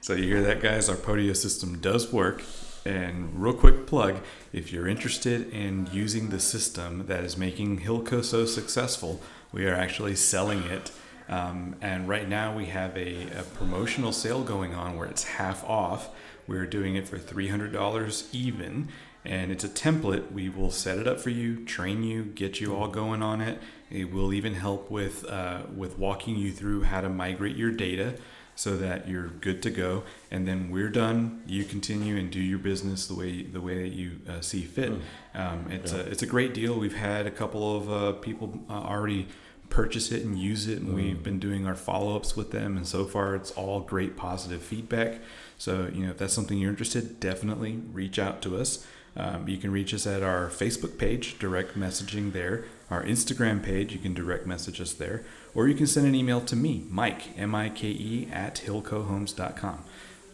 So 0.01 0.13
you 0.13 0.25
hear 0.33 0.43
that, 0.43 0.61
guys? 0.61 0.87
Our 0.89 0.95
Podio 1.07 1.35
system 1.35 1.79
does 1.79 2.11
work. 2.13 2.43
And 2.87 3.15
real 3.41 3.53
quick 3.53 3.87
plug: 3.87 4.15
if 4.53 4.71
you're 4.71 4.87
interested 4.87 5.51
in 5.51 5.89
using 5.91 6.29
the 6.29 6.39
system 6.39 7.05
that 7.07 7.23
is 7.23 7.35
making 7.35 7.79
Hilco 7.79 8.23
so 8.23 8.45
successful, 8.45 9.19
we 9.55 9.65
are 9.65 9.73
actually 9.73 10.15
selling 10.15 10.63
it. 10.63 10.91
Um, 11.29 11.77
and 11.81 12.07
right 12.07 12.27
now 12.27 12.55
we 12.55 12.65
have 12.65 12.95
a, 12.95 13.27
a 13.31 13.43
promotional 13.55 14.11
sale 14.11 14.43
going 14.43 14.75
on 14.75 14.97
where 14.97 15.07
it's 15.07 15.23
half 15.23 15.63
off. 15.63 16.09
We're 16.45 16.67
doing 16.67 16.95
it 16.95 17.07
for 17.07 17.17
$300 17.17 18.27
even. 18.33 18.89
And 19.23 19.51
it's 19.51 19.63
a 19.63 19.69
template. 19.69 20.31
We 20.31 20.49
will 20.49 20.69
set 20.69 20.99
it 20.99 21.07
up 21.07 21.19
for 21.19 21.31
you, 21.31 21.65
train 21.65 22.03
you, 22.03 22.25
get 22.25 22.59
you 22.59 22.75
all 22.75 22.89
going 22.89 23.23
on 23.23 23.41
it. 23.41 23.59
It 23.89 24.13
will 24.13 24.33
even 24.33 24.53
help 24.53 24.91
with 24.91 25.25
uh, 25.25 25.63
with 25.75 25.97
walking 25.97 26.35
you 26.35 26.51
through 26.51 26.83
how 26.83 27.01
to 27.01 27.09
migrate 27.09 27.55
your 27.55 27.71
data 27.71 28.15
so 28.55 28.77
that 28.77 29.07
you're 29.07 29.27
good 29.27 29.63
to 29.63 29.71
go. 29.71 30.03
And 30.29 30.47
then 30.47 30.69
we're 30.69 30.89
done. 30.89 31.41
You 31.47 31.65
continue 31.65 32.17
and 32.17 32.29
do 32.29 32.39
your 32.39 32.59
business 32.59 33.07
the 33.07 33.15
way 33.15 33.41
the 33.43 33.61
way 33.61 33.81
that 33.81 33.95
you 33.95 34.19
uh, 34.29 34.41
see 34.41 34.61
fit. 34.61 34.93
Um, 35.33 35.67
it's 35.71 35.91
a 35.91 36.01
it's 36.01 36.21
a 36.21 36.27
great 36.27 36.53
deal. 36.53 36.77
We've 36.77 36.95
had 36.95 37.25
a 37.25 37.31
couple 37.31 37.77
of 37.77 37.91
uh, 37.91 38.11
people 38.19 38.59
uh, 38.69 38.73
already 38.73 39.27
purchase 39.69 40.11
it 40.11 40.23
and 40.23 40.37
use 40.37 40.67
it, 40.67 40.79
and 40.79 40.93
we've 40.93 41.23
been 41.23 41.39
doing 41.39 41.67
our 41.67 41.75
follow 41.75 42.15
ups 42.15 42.35
with 42.35 42.51
them. 42.51 42.77
And 42.77 42.87
so 42.87 43.05
far, 43.05 43.35
it's 43.35 43.51
all 43.51 43.79
great 43.81 44.15
positive 44.15 44.61
feedback. 44.61 45.19
So 45.57 45.89
you 45.93 46.05
know 46.05 46.11
if 46.11 46.17
that's 46.17 46.33
something 46.33 46.57
you're 46.57 46.69
interested, 46.69 47.19
definitely 47.19 47.81
reach 47.91 48.19
out 48.19 48.41
to 48.43 48.57
us. 48.57 48.85
Um, 49.17 49.47
you 49.47 49.57
can 49.57 49.71
reach 49.71 49.93
us 49.93 50.05
at 50.05 50.23
our 50.23 50.47
Facebook 50.47 50.97
page, 50.97 51.39
direct 51.39 51.77
messaging 51.77 52.33
there. 52.33 52.65
Our 52.89 53.03
Instagram 53.03 53.63
page, 53.63 53.93
you 53.93 53.99
can 53.99 54.13
direct 54.13 54.45
message 54.45 54.81
us 54.81 54.93
there. 54.93 55.23
Or 55.53 55.67
you 55.67 55.75
can 55.75 55.87
send 55.87 56.05
an 56.05 56.15
email 56.15 56.41
to 56.41 56.55
me, 56.55 56.85
Mike, 56.89 57.37
M 57.37 57.55
I 57.55 57.69
K 57.69 57.87
E, 57.87 58.27
at 58.31 58.55
hilcohomes.com. 58.65 59.83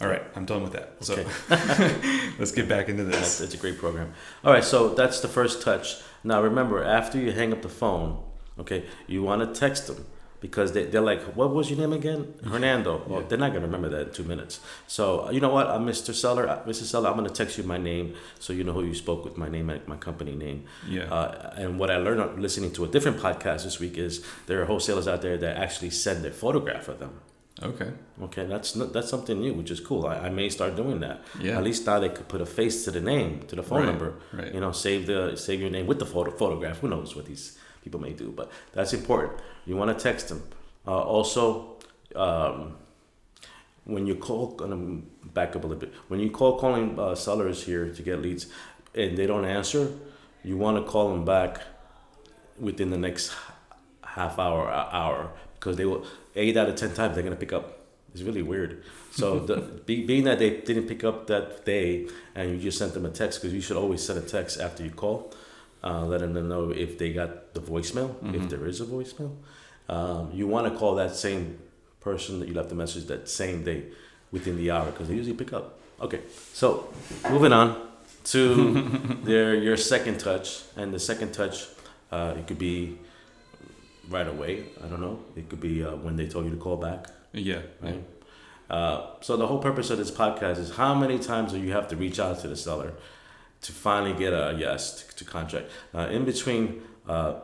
All 0.02 0.08
right, 0.08 0.24
I'm 0.36 0.46
done 0.46 0.64
with 0.64 0.74
that. 0.74 0.96
So 1.02 1.16
let's 2.40 2.52
get 2.52 2.68
back 2.68 2.90
into 2.90 3.04
this. 3.04 3.40
it's 3.40 3.54
a 3.54 3.58
great 3.58 3.78
program. 3.78 4.14
All 4.44 4.52
right, 4.52 4.64
so 4.64 4.96
that's 4.96 5.20
the 5.20 5.28
first 5.28 5.62
touch. 5.62 5.98
Now 6.24 6.42
remember, 6.42 6.84
after 6.84 7.20
you 7.20 7.32
hang 7.32 7.54
up 7.54 7.62
the 7.62 7.70
phone, 7.70 8.24
okay, 8.60 8.84
you 9.08 9.24
want 9.24 9.42
to 9.54 9.60
text 9.60 9.88
them 9.88 10.06
because 10.40 10.72
they, 10.72 10.86
they're 10.86 11.02
like, 11.02 11.22
what 11.36 11.54
was 11.54 11.70
your 11.70 11.78
name 11.80 11.94
again? 11.94 12.34
Hernando. 12.44 13.04
Well, 13.08 13.22
Yeah. 13.22 13.28
they're 13.28 13.38
not 13.38 13.52
going 13.52 13.62
to 13.62 13.68
remember 13.68 13.90
that 13.90 14.08
in 14.08 14.14
two 14.14 14.24
minutes. 14.24 14.60
So 14.88 15.30
you 15.30 15.40
know 15.40 15.50
what? 15.50 15.68
I'm 15.68 15.86
Mr. 15.86 16.14
Seller. 16.16 16.48
Uh, 16.50 16.64
Mr. 16.66 16.82
Seller, 16.84 17.10
I'm 17.10 17.16
going 17.16 17.28
to 17.28 17.34
text 17.34 17.58
you 17.60 17.64
my 17.64 17.78
name 17.78 18.16
so 18.40 18.52
you 18.52 18.64
know 18.64 18.74
who 18.74 18.84
you 18.84 18.96
spoke 18.96 19.24
with, 19.24 19.38
my 19.38 19.50
name, 19.50 19.68
my 19.86 19.98
company 19.98 20.36
name. 20.36 20.66
Yeah. 20.88 21.04
Uh, 21.14 21.54
and 21.58 21.78
what 21.78 21.92
I 21.92 21.98
learned 21.98 22.42
listening 22.42 22.72
to 22.74 22.84
a 22.86 22.88
different 22.88 23.18
podcast 23.20 23.64
this 23.66 23.80
week 23.80 23.98
is 24.00 24.26
there 24.48 24.60
are 24.62 24.66
wholesalers 24.66 25.08
out 25.08 25.22
there 25.22 25.38
that 25.38 25.58
actually 25.58 25.92
send 25.92 26.24
their 26.26 26.34
photograph 26.34 26.88
of 26.88 26.98
them. 27.00 27.20
Okay. 27.62 27.92
Okay, 28.24 28.46
that's 28.48 28.72
that's 28.72 29.10
something 29.10 29.40
new, 29.40 29.54
which 29.54 29.70
is 29.70 29.80
cool. 29.80 30.08
I, 30.08 30.16
I 30.16 30.30
may 30.30 30.50
start 30.50 30.76
doing 30.76 31.02
that. 31.02 31.22
Yeah. 31.40 31.58
At 31.60 31.64
least 31.64 31.86
now 31.86 32.00
they 32.00 32.10
could 32.10 32.28
put 32.28 32.42
a 32.42 32.46
face 32.46 32.86
to 32.86 32.92
the 32.92 33.02
name, 33.02 33.44
to 33.50 33.56
the 33.56 33.62
phone 33.62 33.80
Right, 33.82 33.86
number. 33.86 34.14
right. 34.34 34.52
You 34.52 34.62
know, 34.62 34.72
save 34.72 35.06
the 35.06 35.36
save 35.36 35.62
your 35.62 35.70
name 35.70 35.86
with 35.86 36.00
the 36.00 36.06
photo 36.08 36.32
photograph. 36.32 36.80
Who 36.80 36.88
knows 36.88 37.16
what 37.16 37.26
these 37.28 37.60
people 37.84 38.00
may 38.00 38.14
do, 38.14 38.32
but 38.32 38.52
that's 38.74 38.94
important. 38.94 39.40
You 39.66 39.76
want 39.76 39.98
to 39.98 40.04
text 40.04 40.30
them. 40.30 40.44
Uh, 40.88 41.00
also, 41.02 41.78
um, 42.16 42.78
when 43.86 44.08
you 44.08 44.16
call, 44.16 44.48
gonna 44.48 45.02
back 45.34 45.56
up 45.56 45.64
a 45.64 45.68
little 45.68 45.80
bit. 45.80 45.94
When 46.08 46.20
you 46.20 46.30
call 46.30 46.58
calling 46.60 47.00
uh, 47.00 47.16
sellers 47.16 47.64
here 47.64 47.92
to 47.94 48.02
get 48.02 48.22
leads, 48.22 48.48
and 48.96 49.18
they 49.18 49.26
don't 49.26 49.46
answer, 49.46 49.94
you 50.44 50.58
want 50.58 50.78
to 50.78 50.90
call 50.90 51.10
them 51.10 51.26
back 51.26 51.62
within 52.60 52.90
the 52.90 52.98
next 52.98 53.34
half 54.04 54.38
hour, 54.38 54.70
hour, 54.70 55.32
because 55.56 55.78
they 55.78 55.86
will 55.86 56.06
eight 56.36 56.58
out 56.58 56.70
of 56.70 56.76
ten 56.76 56.94
times 56.94 57.16
they're 57.16 57.24
gonna 57.24 57.36
pick 57.36 57.54
up. 57.54 57.80
It's 58.14 58.24
really 58.24 58.42
weird. 58.42 58.84
So 59.12 59.40
the 59.48 59.58
be, 59.86 60.06
being 60.06 60.26
that 60.26 60.40
they 60.40 60.62
didn't 60.62 60.88
pick 60.88 61.04
up 61.04 61.28
that 61.28 61.66
day, 61.66 62.08
and 62.36 62.52
you 62.52 62.58
just 62.58 62.78
sent 62.78 62.94
them 62.94 63.06
a 63.06 63.10
text, 63.10 63.42
because 63.42 63.54
you 63.54 63.62
should 63.62 63.78
always 63.78 64.04
send 64.04 64.20
a 64.20 64.28
text 64.28 64.60
after 64.60 64.84
you 64.84 64.92
call, 64.92 65.34
uh, 65.84 66.06
letting 66.06 66.34
them 66.34 66.48
know 66.50 66.72
if 66.72 66.98
they 66.98 67.12
got 67.14 67.54
the 67.54 67.60
voicemail, 67.62 68.10
if 68.36 68.42
Mhm. 68.44 68.50
there 68.50 68.66
is 68.68 68.82
a 68.82 68.86
voicemail. 68.86 69.32
Um, 69.90 70.32
you 70.34 70.48
want 70.48 70.72
to 70.72 70.78
call 70.80 70.96
that 70.96 71.16
same 71.16 71.58
person 72.00 72.40
that 72.40 72.48
you 72.48 72.54
left 72.54 72.70
the 72.70 72.76
message 72.76 73.06
that 73.08 73.28
same 73.30 73.64
day 73.64 73.84
within 74.32 74.56
the 74.58 74.72
hour 74.72 74.86
because 74.92 75.08
they 75.08 75.16
usually 75.16 75.36
pick 75.36 75.54
up. 75.54 75.78
Okay, 76.00 76.22
so 76.54 76.90
moving 77.30 77.52
on 77.54 77.76
to 78.26 78.44
their 79.24 79.56
your 79.56 79.78
second 79.78 80.20
touch, 80.20 80.64
and 80.78 80.94
the 80.94 81.00
second 81.00 81.32
touch, 81.34 81.68
uh, 82.12 82.34
it 82.38 82.48
could 82.48 82.60
be 82.60 82.98
right 84.10 84.28
away. 84.28 84.66
I 84.84 84.88
don't 84.88 85.02
know. 85.02 85.20
It 85.36 85.50
could 85.50 85.62
be 85.62 85.84
uh, 85.84 85.96
when 85.96 86.16
they 86.16 86.28
told 86.28 86.46
you 86.46 86.52
to 86.52 86.58
call 86.58 86.78
back, 86.78 87.08
Yeah. 87.34 87.62
right? 87.82 88.04
Uh, 88.70 89.08
so 89.22 89.36
the 89.36 89.48
whole 89.48 89.60
purpose 89.60 89.90
of 89.90 89.98
this 89.98 90.12
podcast 90.12 90.58
is 90.58 90.72
how 90.72 90.94
many 90.96 91.20
times 91.20 91.52
do 91.52 91.60
you 91.60 91.72
have 91.74 91.88
to 91.90 91.96
reach 91.98 92.20
out 92.20 92.40
to 92.40 92.48
the 92.48 92.56
seller 92.56 92.94
to 93.62 93.72
finally 93.72 94.14
get 94.14 94.34
a 94.34 94.56
yes 94.58 95.04
to, 95.04 95.16
to 95.18 95.26
contract? 95.26 95.70
Uh, 95.94 96.08
in 96.12 96.26
between 96.26 96.82
uh, 97.08 97.36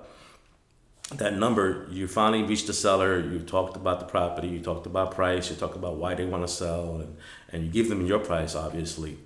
that 1.15 1.33
number, 1.36 1.88
you 1.89 2.07
finally 2.07 2.43
reach 2.43 2.65
the 2.65 2.74
seller. 2.74 3.19
You 3.19 3.39
talked 3.39 3.75
about 3.77 4.00
the 4.00 4.05
property. 4.05 4.47
You 4.50 4.59
talked 4.59 4.86
about 4.86 5.12
price. 5.15 5.50
You 5.50 5.55
talked 5.55 5.75
about 5.77 5.95
why 5.95 6.15
they 6.15 6.25
want 6.25 6.43
to 6.45 6.51
sell, 6.53 6.95
and, 7.01 7.15
and 7.51 7.63
you 7.63 7.69
give 7.71 7.88
them 7.89 8.05
your 8.05 8.19
price, 8.19 8.55
obviously, 8.55 9.17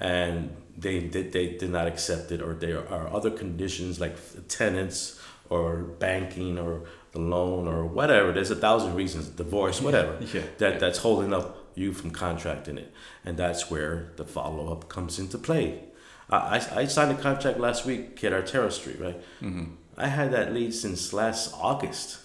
and 0.00 0.56
they 0.76 1.00
they, 1.00 1.22
they 1.22 1.46
did 1.56 1.70
not 1.70 1.86
accept 1.86 2.32
it, 2.32 2.42
or 2.42 2.54
there 2.54 2.88
are 2.88 3.06
other 3.14 3.30
conditions 3.30 4.00
like 4.00 4.16
tenants 4.48 5.20
or 5.48 5.76
banking 5.78 6.58
or 6.58 6.82
the 7.12 7.18
loan 7.20 7.66
or 7.68 7.86
whatever. 7.86 8.32
There's 8.32 8.50
a 8.50 8.56
thousand 8.56 8.94
reasons, 8.96 9.28
divorce, 9.28 9.80
whatever 9.80 10.18
Yeah. 10.34 10.42
that 10.58 10.80
that's 10.80 10.98
holding 10.98 11.32
up 11.32 11.56
you 11.74 11.92
from 11.92 12.10
contracting 12.10 12.78
it, 12.78 12.92
and 13.24 13.36
that's 13.36 13.70
where 13.70 14.12
the 14.16 14.24
follow 14.24 14.72
up 14.72 14.88
comes 14.88 15.18
into 15.20 15.38
play. 15.38 15.84
I, 16.30 16.64
I, 16.74 16.84
signed 16.86 17.10
a 17.10 17.20
contract 17.20 17.58
last 17.58 17.86
week 17.86 18.22
at 18.22 18.32
Artera 18.32 18.70
Street, 18.70 19.00
right? 19.00 19.20
hmm 19.40 19.64
I 19.96 20.06
had 20.06 20.30
that 20.32 20.54
lead 20.54 20.74
since 20.74 21.12
last 21.12 21.52
August, 21.58 22.18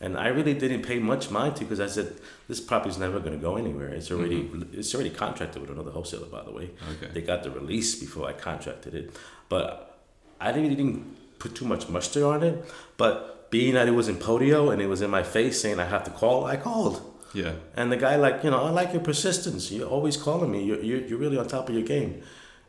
and 0.00 0.18
I 0.18 0.28
really 0.28 0.52
didn't 0.52 0.82
pay 0.82 0.98
much 0.98 1.30
mind 1.30 1.56
to 1.56 1.64
because 1.64 1.80
I 1.80 1.86
said 1.86 2.18
this 2.46 2.60
property's 2.60 2.98
never 2.98 3.20
going 3.20 3.32
to 3.32 3.38
go 3.38 3.56
anywhere. 3.56 3.88
It's 3.88 4.10
already 4.10 4.50
it's 4.74 4.94
already 4.94 5.08
contracted 5.08 5.62
with 5.62 5.70
another 5.70 5.92
wholesaler, 5.92 6.26
by 6.26 6.42
the 6.42 6.50
way. 6.50 6.70
Okay. 6.96 7.10
They 7.14 7.22
got 7.22 7.42
the 7.42 7.50
release 7.50 7.94
before 7.94 8.28
I 8.28 8.34
contracted 8.34 8.94
it, 8.94 9.16
but 9.48 9.98
I 10.40 10.50
really 10.50 10.74
didn't 10.74 11.38
put 11.38 11.54
too 11.54 11.64
much 11.64 11.88
mustard 11.88 12.22
on 12.22 12.42
it. 12.42 12.64
But 12.98 13.50
being 13.50 13.74
that 13.74 13.88
it 13.88 13.92
was 13.92 14.08
in 14.08 14.16
Podio 14.16 14.72
and 14.72 14.82
it 14.82 14.86
was 14.86 15.00
in 15.00 15.10
my 15.10 15.22
face 15.22 15.60
saying 15.60 15.78
I 15.80 15.86
have 15.86 16.04
to 16.04 16.10
call, 16.10 16.44
I 16.44 16.56
called. 16.56 17.00
Yeah. 17.32 17.52
And 17.76 17.92
the 17.92 17.96
guy 17.96 18.16
like, 18.16 18.42
you 18.44 18.50
know, 18.50 18.62
I 18.62 18.70
like 18.70 18.92
your 18.92 19.02
persistence. 19.02 19.70
You're 19.70 19.88
always 19.88 20.16
calling 20.16 20.50
me. 20.50 20.64
You're, 20.64 20.82
you're, 20.82 21.00
you're 21.00 21.18
really 21.18 21.38
on 21.38 21.46
top 21.46 21.68
of 21.68 21.74
your 21.74 21.84
game. 21.84 22.22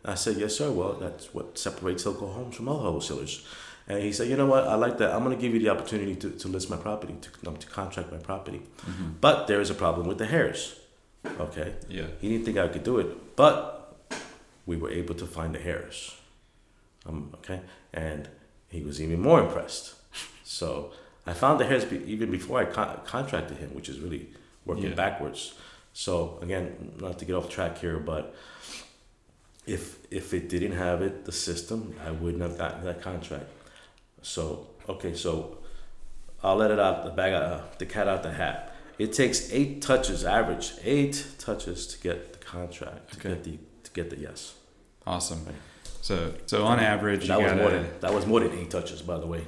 I 0.05 0.15
said, 0.15 0.37
yes, 0.37 0.55
sir. 0.57 0.71
Well, 0.71 0.93
that's 0.93 1.33
what 1.33 1.57
separates 1.57 2.03
Hilco 2.05 2.33
Homes 2.33 2.55
from 2.55 2.69
other 2.69 2.79
wholesalers. 2.79 3.45
And 3.87 4.03
he 4.03 4.11
said, 4.11 4.27
you 4.27 4.35
know 4.35 4.45
what? 4.45 4.67
I 4.67 4.75
like 4.75 4.97
that. 4.97 5.13
I'm 5.13 5.23
going 5.23 5.35
to 5.35 5.41
give 5.41 5.53
you 5.53 5.59
the 5.59 5.69
opportunity 5.69 6.15
to, 6.15 6.29
to 6.31 6.47
list 6.47 6.69
my 6.69 6.77
property, 6.77 7.15
to, 7.21 7.49
um, 7.49 7.57
to 7.57 7.67
contract 7.67 8.11
my 8.11 8.17
property. 8.17 8.61
Mm-hmm. 8.85 9.09
But 9.21 9.47
there 9.47 9.61
is 9.61 9.69
a 9.69 9.73
problem 9.73 10.07
with 10.07 10.17
the 10.17 10.29
heirs. 10.29 10.79
Okay. 11.39 11.73
Yeah. 11.89 12.07
He 12.19 12.29
didn't 12.29 12.45
think 12.45 12.57
I 12.57 12.67
could 12.67 12.83
do 12.83 12.99
it, 12.99 13.35
but 13.35 13.95
we 14.65 14.75
were 14.75 14.89
able 14.89 15.15
to 15.15 15.25
find 15.25 15.55
the 15.55 15.65
heirs. 15.65 16.15
Um, 17.05 17.31
okay. 17.35 17.61
And 17.93 18.27
he 18.69 18.81
was 18.83 19.01
even 19.01 19.21
more 19.21 19.39
impressed. 19.41 19.95
So 20.43 20.91
I 21.25 21.33
found 21.33 21.59
the 21.59 21.65
heirs 21.65 21.85
be, 21.85 21.97
even 22.05 22.29
before 22.31 22.59
I 22.59 22.65
con- 22.65 22.99
contracted 23.05 23.57
him, 23.57 23.73
which 23.73 23.87
is 23.89 23.99
really 23.99 24.29
working 24.65 24.85
Yeah. 24.89 24.95
backwards. 24.95 25.53
So 25.93 26.39
again, 26.41 26.93
not 26.99 27.19
to 27.19 27.25
get 27.25 27.35
off 27.35 27.49
track 27.49 27.77
here, 27.79 27.97
but 27.99 28.35
if 29.67 29.97
if 30.09 30.33
it 30.33 30.49
didn't 30.49 30.71
have 30.73 31.01
it, 31.01 31.25
the 31.25 31.31
system, 31.31 31.93
I 32.05 32.11
wouldn't 32.11 32.41
have 32.41 32.57
gotten 32.57 32.83
that 32.85 33.01
contract. 33.01 33.45
So 34.21 34.67
okay, 34.89 35.13
so 35.13 35.57
I'll 36.43 36.55
let 36.55 36.71
it 36.71 36.79
out 36.79 37.03
the 37.03 37.11
bag, 37.11 37.33
uh, 37.33 37.61
the 37.77 37.85
cat 37.85 38.07
out 38.07 38.23
the 38.23 38.31
hat. 38.31 38.73
It 38.97 39.13
takes 39.13 39.51
eight 39.51 39.81
touches, 39.81 40.23
average 40.23 40.71
eight 40.83 41.25
touches 41.37 41.85
to 41.87 41.99
get 42.01 42.33
the 42.33 42.39
contract, 42.39 43.13
to 43.13 43.19
Okay. 43.19 43.29
get 43.29 43.43
the 43.43 43.57
to 43.83 43.91
get 43.91 44.09
the 44.09 44.17
yes. 44.19 44.55
Awesome. 45.05 45.45
Right. 45.45 45.55
So 46.01 46.33
so 46.45 46.65
on 46.65 46.79
average, 46.79 47.27
that 47.27 47.37
was 47.39 47.51
gotta, 47.51 47.61
more 47.61 47.69
than 47.71 47.87
that 47.99 48.13
was 48.13 48.25
more 48.25 48.39
than 48.39 48.57
eight 48.57 48.71
touches, 48.71 49.01
by 49.01 49.17
the 49.19 49.27
way. 49.27 49.43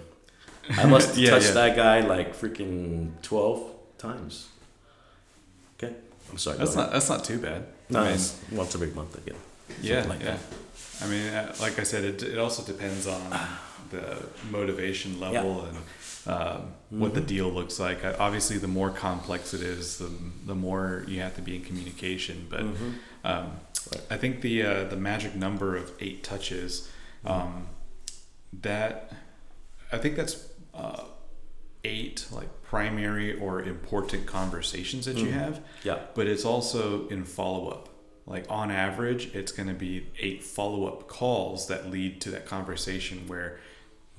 I 0.77 0.85
must 0.95 1.09
have 1.09 1.17
Yeah, 1.17 1.29
touched 1.31 1.47
yeah. 1.47 1.53
that 1.53 1.75
guy 1.75 2.01
like 2.01 2.35
freaking 2.35 3.13
twelve 3.21 3.59
times. 3.97 4.49
Okay, 5.81 5.95
I'm 6.29 6.37
sorry. 6.37 6.57
That's 6.57 6.75
ahead. 6.75 6.85
not 6.87 6.93
that's 6.93 7.09
not 7.09 7.23
too 7.23 7.39
bad. 7.39 7.65
No, 7.89 8.01
I 8.01 8.11
mean, 8.11 8.19
once 8.51 8.75
every 8.75 8.91
month 8.91 9.17
again. 9.17 9.37
Yeah, 9.81 10.03
like 10.07 10.19
yeah. 10.21 10.37
that. 10.37 10.39
I 11.01 11.07
mean, 11.07 11.27
uh, 11.27 11.55
like 11.61 11.79
I 11.79 11.83
said, 11.83 12.03
it, 12.03 12.23
it 12.23 12.37
also 12.37 12.61
depends 12.63 13.07
on 13.07 13.21
the 13.89 14.23
motivation 14.51 15.19
level 15.19 15.65
and 15.65 15.77
um, 16.27 16.73
what 16.89 17.13
the 17.13 17.21
Mhm. 17.21 17.27
deal 17.27 17.49
looks 17.49 17.79
like. 17.79 18.03
Obviously, 18.19 18.57
the 18.57 18.67
more 18.67 18.89
complex 18.89 19.53
it 19.53 19.61
is, 19.61 19.97
the 19.97 20.11
the 20.45 20.55
more 20.55 21.03
you 21.07 21.21
have 21.21 21.35
to 21.35 21.41
be 21.41 21.55
in 21.55 21.63
communication. 21.63 22.47
But 22.49 22.61
Mhm. 22.61 22.93
um, 23.23 23.51
Right. 23.93 24.01
I 24.11 24.17
think 24.17 24.41
the 24.41 24.61
uh, 24.63 24.83
the 24.83 24.97
magic 24.97 25.35
number 25.35 25.75
of 25.77 25.91
eight 26.01 26.23
touches, 26.23 26.89
um, 27.25 27.67
that 28.61 29.11
I 29.91 29.97
think 29.97 30.15
that's 30.15 30.45
uh, 30.73 31.03
eight 31.83 32.25
like 32.31 32.49
primary 32.63 33.37
or 33.39 33.61
important 33.63 34.25
conversations 34.27 35.05
that 35.05 35.17
you 35.17 35.27
Mhm. 35.27 35.31
have 35.33 35.61
Yeah. 35.83 35.99
but 36.13 36.27
it's 36.27 36.45
also 36.45 37.07
in 37.07 37.23
follow 37.25 37.69
up. 37.69 37.88
Like 38.29 38.45
on 38.49 38.71
average, 38.71 39.33
it's 39.35 39.51
going 39.51 39.67
to 39.67 39.73
be 39.75 40.07
eight 40.19 40.43
follow 40.43 40.85
up 40.85 41.07
calls 41.07 41.67
that 41.67 41.89
lead 41.91 42.21
to 42.21 42.31
that 42.31 42.45
conversation 42.45 43.27
where 43.27 43.59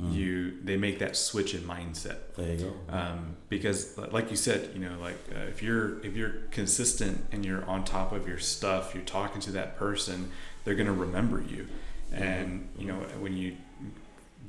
Mm. 0.01 0.15
you 0.15 0.57
they 0.65 0.79
make 0.79 0.99
that 1.01 1.15
switch 1.15 1.53
in 1.55 1.61
mindset. 1.61 2.17
There 2.35 2.55
you 2.55 2.57
go. 2.89 2.95
Um, 2.97 3.37
because, 3.51 3.99
like 3.99 4.31
you 4.31 4.37
said, 4.37 4.71
you 4.73 4.81
know, 4.81 4.99
like 4.99 5.19
uh, 5.37 5.41
if 5.41 5.63
you're 5.63 6.01
if 6.03 6.17
you're 6.17 6.37
consistent 6.51 7.23
and 7.33 7.45
you're 7.45 7.63
on 7.67 7.85
top 7.85 8.13
of 8.13 8.27
your 8.27 8.39
stuff, 8.39 8.95
you're 8.95 9.05
talking 9.05 9.43
to 9.43 9.53
that 9.53 9.77
person, 9.77 10.31
they're 10.65 10.75
going 10.75 10.87
to 10.87 10.95
remember 10.95 11.43
you. 11.43 11.67
And 12.13 12.71
you 12.79 12.87
know, 12.87 12.95
when 13.19 13.37
you 13.37 13.59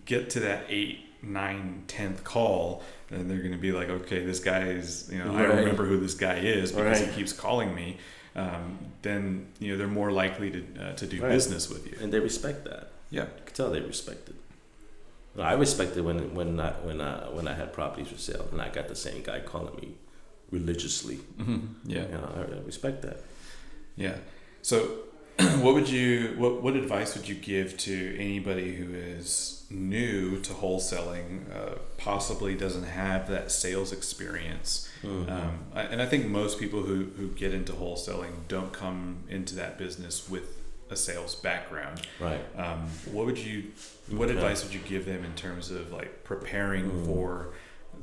get 0.05 0.29
to 0.31 0.39
that 0.39 0.63
eight, 0.69 0.99
nine, 1.23 1.83
tenth 1.87 2.23
call, 2.23 2.83
and 3.09 3.29
they're 3.29 3.39
going 3.39 3.51
to 3.51 3.57
be 3.57 3.71
like, 3.71 3.89
okay, 3.89 4.25
this 4.25 4.39
guy 4.39 4.67
is, 4.69 5.09
you 5.11 5.19
know, 5.19 5.33
I 5.35 5.45
Right. 5.45 5.57
remember 5.59 5.85
who 5.85 5.99
this 5.99 6.13
guy 6.15 6.37
is 6.37 6.71
because 6.71 6.99
Right. 7.01 7.09
he 7.09 7.15
keeps 7.15 7.33
calling 7.33 7.73
me. 7.75 7.97
Um, 8.35 8.77
then 9.01 9.47
you 9.59 9.71
know 9.73 9.77
they're 9.77 9.87
more 9.87 10.09
likely 10.11 10.49
to 10.51 10.63
uh, 10.79 10.93
to 10.93 11.05
do 11.05 11.21
Right. 11.21 11.29
business 11.31 11.69
with 11.69 11.85
you. 11.85 11.97
and 12.01 12.13
they 12.13 12.19
respect 12.19 12.63
that. 12.65 12.91
Yeah. 13.09 13.23
You 13.23 13.43
can 13.45 13.53
tell 13.53 13.69
they 13.71 13.81
respect 13.81 14.29
it. 14.29 14.35
No, 15.35 15.43
I 15.43 15.53
respected 15.53 16.05
when 16.05 16.33
when 16.33 16.57
I 16.59 16.71
when 16.87 17.01
I 17.01 17.27
when 17.29 17.45
I 17.49 17.53
had 17.53 17.73
properties 17.73 18.07
for 18.07 18.17
sale 18.17 18.47
and 18.53 18.61
I 18.61 18.69
got 18.69 18.87
the 18.87 18.95
same 18.95 19.21
guy 19.21 19.41
calling 19.41 19.75
me 19.75 19.95
religiously. 20.49 21.15
hmm 21.37 21.57
Yeah. 21.85 22.03
You 22.03 22.11
know, 22.13 22.29
I, 22.37 22.55
I 22.55 22.59
respect 22.65 23.01
that. 23.01 23.17
Yeah. 23.97 24.15
So, 24.61 24.99
what 25.61 25.73
would 25.73 25.89
you 25.89 26.33
what 26.37 26.61
what 26.61 26.75
advice 26.75 27.15
would 27.15 27.27
you 27.27 27.35
give 27.35 27.77
to 27.77 28.15
anybody 28.19 28.73
who 28.75 28.93
is 28.93 29.65
new 29.69 30.39
to 30.41 30.53
wholesaling, 30.53 31.43
uh, 31.55 31.75
possibly 31.97 32.55
doesn't 32.55 32.83
have 32.83 33.29
that 33.29 33.51
sales 33.51 33.91
experience? 33.93 34.89
Mhm. 35.03 35.29
Um, 35.31 35.59
I- 35.73 35.83
and 35.83 36.01
I 36.01 36.05
think 36.05 36.27
most 36.27 36.59
people 36.59 36.83
who 36.83 37.05
who 37.17 37.27
get 37.29 37.53
into 37.53 37.71
wholesaling 37.73 38.47
don't 38.47 38.73
come 38.73 39.23
into 39.29 39.55
that 39.55 39.77
business 39.77 40.29
with 40.29 40.57
a 40.89 40.95
sales 40.97 41.35
background. 41.35 42.01
right. 42.19 42.41
Um, 42.57 42.89
what 43.11 43.25
would 43.25 43.37
you 43.37 43.71
what 44.09 44.27
Okay. 44.27 44.35
advice 44.37 44.63
would 44.65 44.73
you 44.73 44.81
give 44.81 45.05
them 45.05 45.23
in 45.23 45.33
terms 45.35 45.71
of 45.71 45.91
like 45.93 46.23
preparing 46.25 46.91
Mm. 46.91 47.05
for 47.05 47.53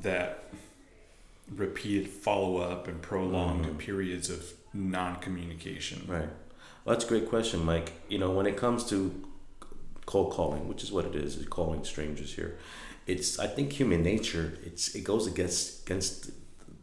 that 0.00 0.44
repeated 1.54 2.08
follow 2.08 2.58
up 2.58 2.88
and 2.88 3.00
prolonged 3.02 3.66
Mhm. 3.66 3.78
periods 3.78 4.30
of 4.30 4.52
non 4.72 5.16
communication? 5.16 6.04
Right. 6.08 6.28
Well, 6.88 6.96
that's 6.96 7.04
a 7.04 7.08
great 7.08 7.28
question, 7.28 7.66
Mike. 7.66 7.92
You 8.08 8.16
know, 8.16 8.30
when 8.30 8.46
it 8.46 8.56
comes 8.56 8.82
to 8.88 9.12
cold 10.06 10.32
calling, 10.32 10.68
which 10.68 10.82
is 10.82 10.90
what 10.90 11.04
it 11.04 11.14
is, 11.14 11.36
is 11.36 11.46
calling 11.46 11.84
strangers 11.84 12.32
here. 12.32 12.56
It's 13.06 13.38
I 13.38 13.46
think 13.46 13.74
human 13.74 14.02
nature. 14.02 14.54
It's 14.64 14.94
it 14.94 15.04
goes 15.04 15.26
against 15.26 15.82
against 15.84 16.30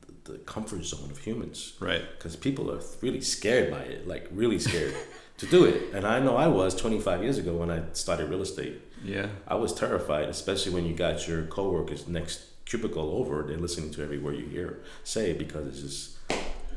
the, 0.05 0.31
the, 0.31 0.37
comfort 0.37 0.83
zone 0.83 1.09
of 1.09 1.17
humans 1.17 1.73
Right. 1.79 2.03
because 2.15 2.35
people 2.35 2.71
are 2.71 2.81
really 3.01 3.21
scared 3.21 3.71
by 3.71 3.79
it, 3.79 4.07
like 4.07 4.27
really 4.29 4.59
scared 4.59 4.93
to 5.39 5.47
do 5.47 5.65
it. 5.65 5.91
And 5.91 6.05
I 6.05 6.19
know 6.19 6.37
I 6.37 6.49
was 6.49 6.75
25 6.75 7.23
years 7.23 7.39
ago 7.39 7.53
when 7.55 7.71
I 7.71 7.81
started 7.93 8.29
real 8.29 8.43
estate. 8.43 8.79
Yeah. 9.03 9.29
I 9.47 9.55
was 9.55 9.73
terrified, 9.73 10.29
especially 10.29 10.73
when 10.75 10.85
you 10.85 10.93
got 10.93 11.27
your 11.27 11.47
coworkers 11.47 12.07
next 12.07 12.43
cubicle 12.65 13.09
over. 13.09 13.41
They're 13.41 13.57
listening 13.57 13.89
to 13.95 14.03
every 14.03 14.19
word 14.19 14.35
you 14.37 14.45
hear 14.45 14.83
say 15.03 15.33
because 15.33 15.65
it's 15.65 15.81
just, 15.81 16.17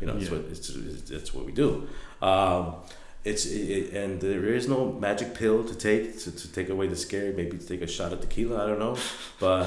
you 0.01 0.07
know, 0.07 0.17
it's 0.17 0.31
what 0.31 0.41
it's, 0.51 0.71
it's, 0.71 1.11
it's 1.11 1.35
what 1.35 1.45
we 1.45 1.53
do. 1.53 1.89
Um, 2.23 2.77
it's 3.25 3.45
it, 3.47 3.93
and 3.93 4.21
there 4.21 4.45
is 4.47 4.69
no 4.69 4.93
magic 4.93 5.35
pill 5.35 5.65
to 5.65 5.75
take 5.75 6.19
to, 6.21 6.31
to 6.31 6.53
take 6.53 6.69
away 6.69 6.87
the 6.89 6.97
scare. 6.97 7.33
Maybe 7.33 7.59
to 7.59 7.67
take 7.67 7.83
a 7.83 7.87
shot 7.87 8.13
of 8.13 8.21
tequila. 8.21 8.65
I 8.65 8.67
don't 8.67 8.79
know, 8.79 8.97
but 9.41 9.67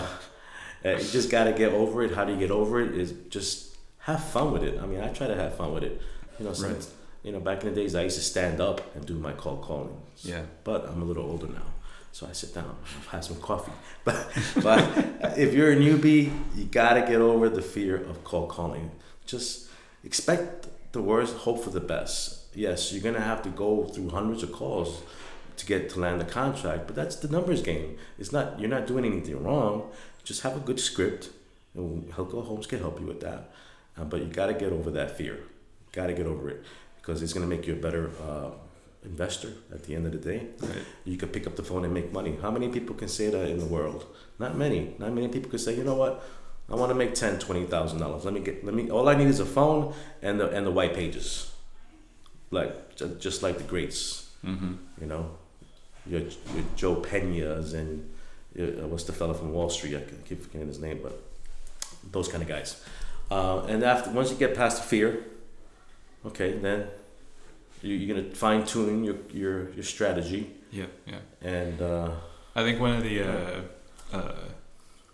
uh, 0.85 0.89
you 0.91 0.97
just 1.09 1.29
got 1.29 1.45
to 1.45 1.53
get 1.53 1.71
over 1.73 2.03
it. 2.03 2.11
How 2.13 2.25
do 2.25 2.33
you 2.33 2.39
get 2.39 2.51
over 2.51 2.81
it? 2.81 2.95
Is 2.97 3.13
just 3.29 3.75
have 3.99 4.23
fun 4.23 4.51
with 4.51 4.63
it. 4.63 4.79
I 4.81 4.85
mean, 4.85 4.99
I 5.01 5.09
try 5.09 5.27
to 5.27 5.35
have 5.35 5.55
fun 5.55 5.73
with 5.73 5.83
it. 5.83 6.01
You 6.39 6.45
know, 6.45 6.53
since, 6.53 6.85
Right. 6.87 6.95
you 7.23 7.31
know, 7.31 7.39
back 7.39 7.63
in 7.63 7.69
the 7.69 7.75
days, 7.75 7.93
I 7.93 8.01
used 8.03 8.17
to 8.17 8.23
stand 8.23 8.59
up 8.59 8.95
and 8.95 9.05
do 9.05 9.13
my 9.13 9.31
call 9.33 9.57
calling 9.57 9.95
Yeah. 10.23 10.41
but 10.63 10.87
I'm 10.89 11.03
a 11.03 11.05
little 11.05 11.23
older 11.25 11.47
now. 11.47 11.67
So 12.11 12.25
I 12.27 12.31
sit 12.33 12.53
down, 12.55 12.75
have 13.11 13.23
some 13.23 13.39
coffee. 13.39 13.71
But, 14.03 14.27
but 14.63 14.81
if 15.37 15.53
you're 15.53 15.71
a 15.71 15.75
newbie, 15.75 16.31
you 16.55 16.63
gotta 16.65 17.01
get 17.01 17.21
over 17.21 17.47
the 17.47 17.61
fear 17.61 17.95
of 17.95 18.23
cold 18.23 18.49
calling. 18.49 18.89
Just 19.27 19.69
expect 20.03 20.67
the 20.93 21.01
worst, 21.03 21.35
hope 21.37 21.63
for 21.63 21.69
the 21.69 21.79
best. 21.79 22.40
Yes, 22.53 22.91
you're 22.91 23.03
gonna 23.03 23.23
have 23.25 23.41
to 23.43 23.49
go 23.49 23.85
through 23.85 24.09
hundreds 24.09 24.43
of 24.43 24.51
calls 24.51 25.01
to 25.57 25.65
get 25.65 25.89
to 25.91 25.99
land 25.99 26.21
a 26.21 26.25
contract, 26.25 26.87
but 26.87 26.95
that's 26.95 27.15
the 27.17 27.27
numbers 27.29 27.61
game. 27.61 27.97
It's 28.19 28.31
not 28.31 28.59
you're 28.59 28.69
not 28.69 28.87
doing 28.87 29.05
anything 29.05 29.41
wrong. 29.43 29.89
Just 30.23 30.41
have 30.41 30.55
a 30.57 30.59
good 30.59 30.79
script, 30.79 31.29
and 31.75 32.09
Hilco 32.13 32.45
Homes 32.45 32.67
can 32.67 32.79
help 32.79 32.99
you 32.99 33.05
with 33.07 33.21
that. 33.21 33.51
Uh, 33.97 34.03
but 34.03 34.21
you 34.21 34.27
gotta 34.27 34.53
get 34.53 34.71
over 34.71 34.91
that 34.91 35.17
fear. 35.17 35.39
Gotta 35.91 36.13
get 36.13 36.25
over 36.25 36.49
it 36.49 36.63
because 36.97 37.21
it's 37.21 37.33
gonna 37.33 37.47
make 37.47 37.67
you 37.67 37.73
a 37.73 37.77
better 37.77 38.11
uh, 38.27 38.51
investor 39.03 39.53
at 39.73 39.83
the 39.83 39.95
end 39.95 40.05
of 40.05 40.11
the 40.11 40.19
day 40.19 40.45
Right. 40.61 40.77
you 41.05 41.17
could 41.17 41.33
pick 41.33 41.47
up 41.47 41.55
the 41.55 41.63
phone 41.63 41.83
and 41.85 41.93
make 41.93 42.11
money. 42.13 42.37
How 42.41 42.51
many 42.51 42.69
people 42.69 42.95
can 42.95 43.07
say 43.07 43.29
that 43.29 43.49
in 43.49 43.57
the 43.59 43.65
world? 43.65 44.05
Not 44.39 44.57
many. 44.57 44.93
Not 44.99 45.11
many 45.13 45.27
people 45.27 45.49
can 45.49 45.59
say, 45.59 45.75
you 45.75 45.83
know 45.83 45.95
what, 45.95 46.23
I 46.69 46.75
want 46.75 46.89
to 46.91 46.95
make 46.95 47.13
ten, 47.15 47.39
twenty 47.39 47.65
thousand 47.65 47.99
dollars. 47.99 48.25
Let 48.25 48.33
me 48.33 48.39
get. 48.41 48.63
Let 48.65 48.73
me. 48.73 48.89
All 48.89 49.07
I 49.09 49.15
need 49.15 49.27
is 49.27 49.39
a 49.39 49.45
phone 49.45 49.93
and 50.21 50.39
the 50.39 50.49
and 50.49 50.65
the 50.65 50.71
white 50.71 50.93
pages. 50.93 51.50
Like 52.51 52.95
just 53.19 53.41
like 53.43 53.57
the 53.57 53.63
greats, 53.63 54.29
Mm-hmm. 54.45 54.73
you 54.99 55.07
know, 55.07 55.29
your, 56.07 56.21
your 56.21 56.65
Joe 56.75 56.95
Pena's 56.95 57.73
and 57.73 58.09
uh, 58.59 58.87
what's 58.87 59.03
the 59.03 59.13
fella 59.13 59.33
from 59.35 59.53
Wall 59.53 59.69
Street? 59.69 59.95
I 59.95 60.01
keep 60.27 60.41
forgetting 60.43 60.67
his 60.67 60.79
name, 60.79 60.99
but 61.03 61.13
those 62.11 62.27
kind 62.27 62.41
of 62.43 62.49
guys. 62.49 62.83
Uh, 63.29 63.63
and 63.65 63.83
after 63.83 64.09
once 64.11 64.31
you 64.31 64.35
get 64.37 64.55
past 64.55 64.81
the 64.81 64.87
fear, 64.87 65.23
okay, 66.25 66.53
then 66.57 66.87
you, 67.83 67.93
you're 67.95 68.15
gonna 68.15 68.33
fine 68.35 68.65
tune 68.65 69.03
your, 69.03 69.15
your 69.31 69.69
your 69.73 69.83
strategy 69.83 70.49
Yeah. 70.71 70.87
Yeah. 71.07 71.19
and. 71.41 71.81
Uh, 71.81 72.11
I 72.53 72.63
think 72.63 72.81
one 72.81 72.97
of 72.97 73.03
the 73.03 73.21
uh, 73.23 73.61
uh, 74.11 74.33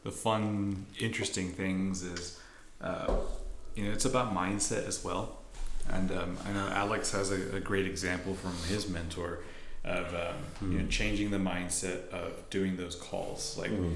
the 0.03 0.09
fun, 0.11 0.85
interesting 0.99 1.51
things 1.51 2.01
is, 2.01 2.39
uh, 2.81 3.13
you 3.75 3.83
know, 3.85 3.91
it's 3.91 4.05
about 4.05 4.33
mindset 4.33 4.87
as 4.87 5.03
well. 5.03 5.37
And 5.91 6.11
um, 6.11 6.37
I 6.45 6.51
know 6.51 6.67
Alex 6.69 7.11
has 7.11 7.31
a, 7.31 7.55
a 7.55 7.59
great 7.59 7.85
example 7.85 8.33
from 8.35 8.53
his 8.67 8.87
mentor 8.89 9.39
of 9.83 10.13
um, 10.13 10.71
you 10.71 10.77
know 10.79 10.83
Mhm. 10.85 10.89
changing 10.89 11.31
the 11.31 11.37
mindset 11.37 12.09
of 12.09 12.49
doing 12.49 12.75
those 12.77 12.95
calls. 12.95 13.57
Like 13.57 13.71
mhm. 13.71 13.95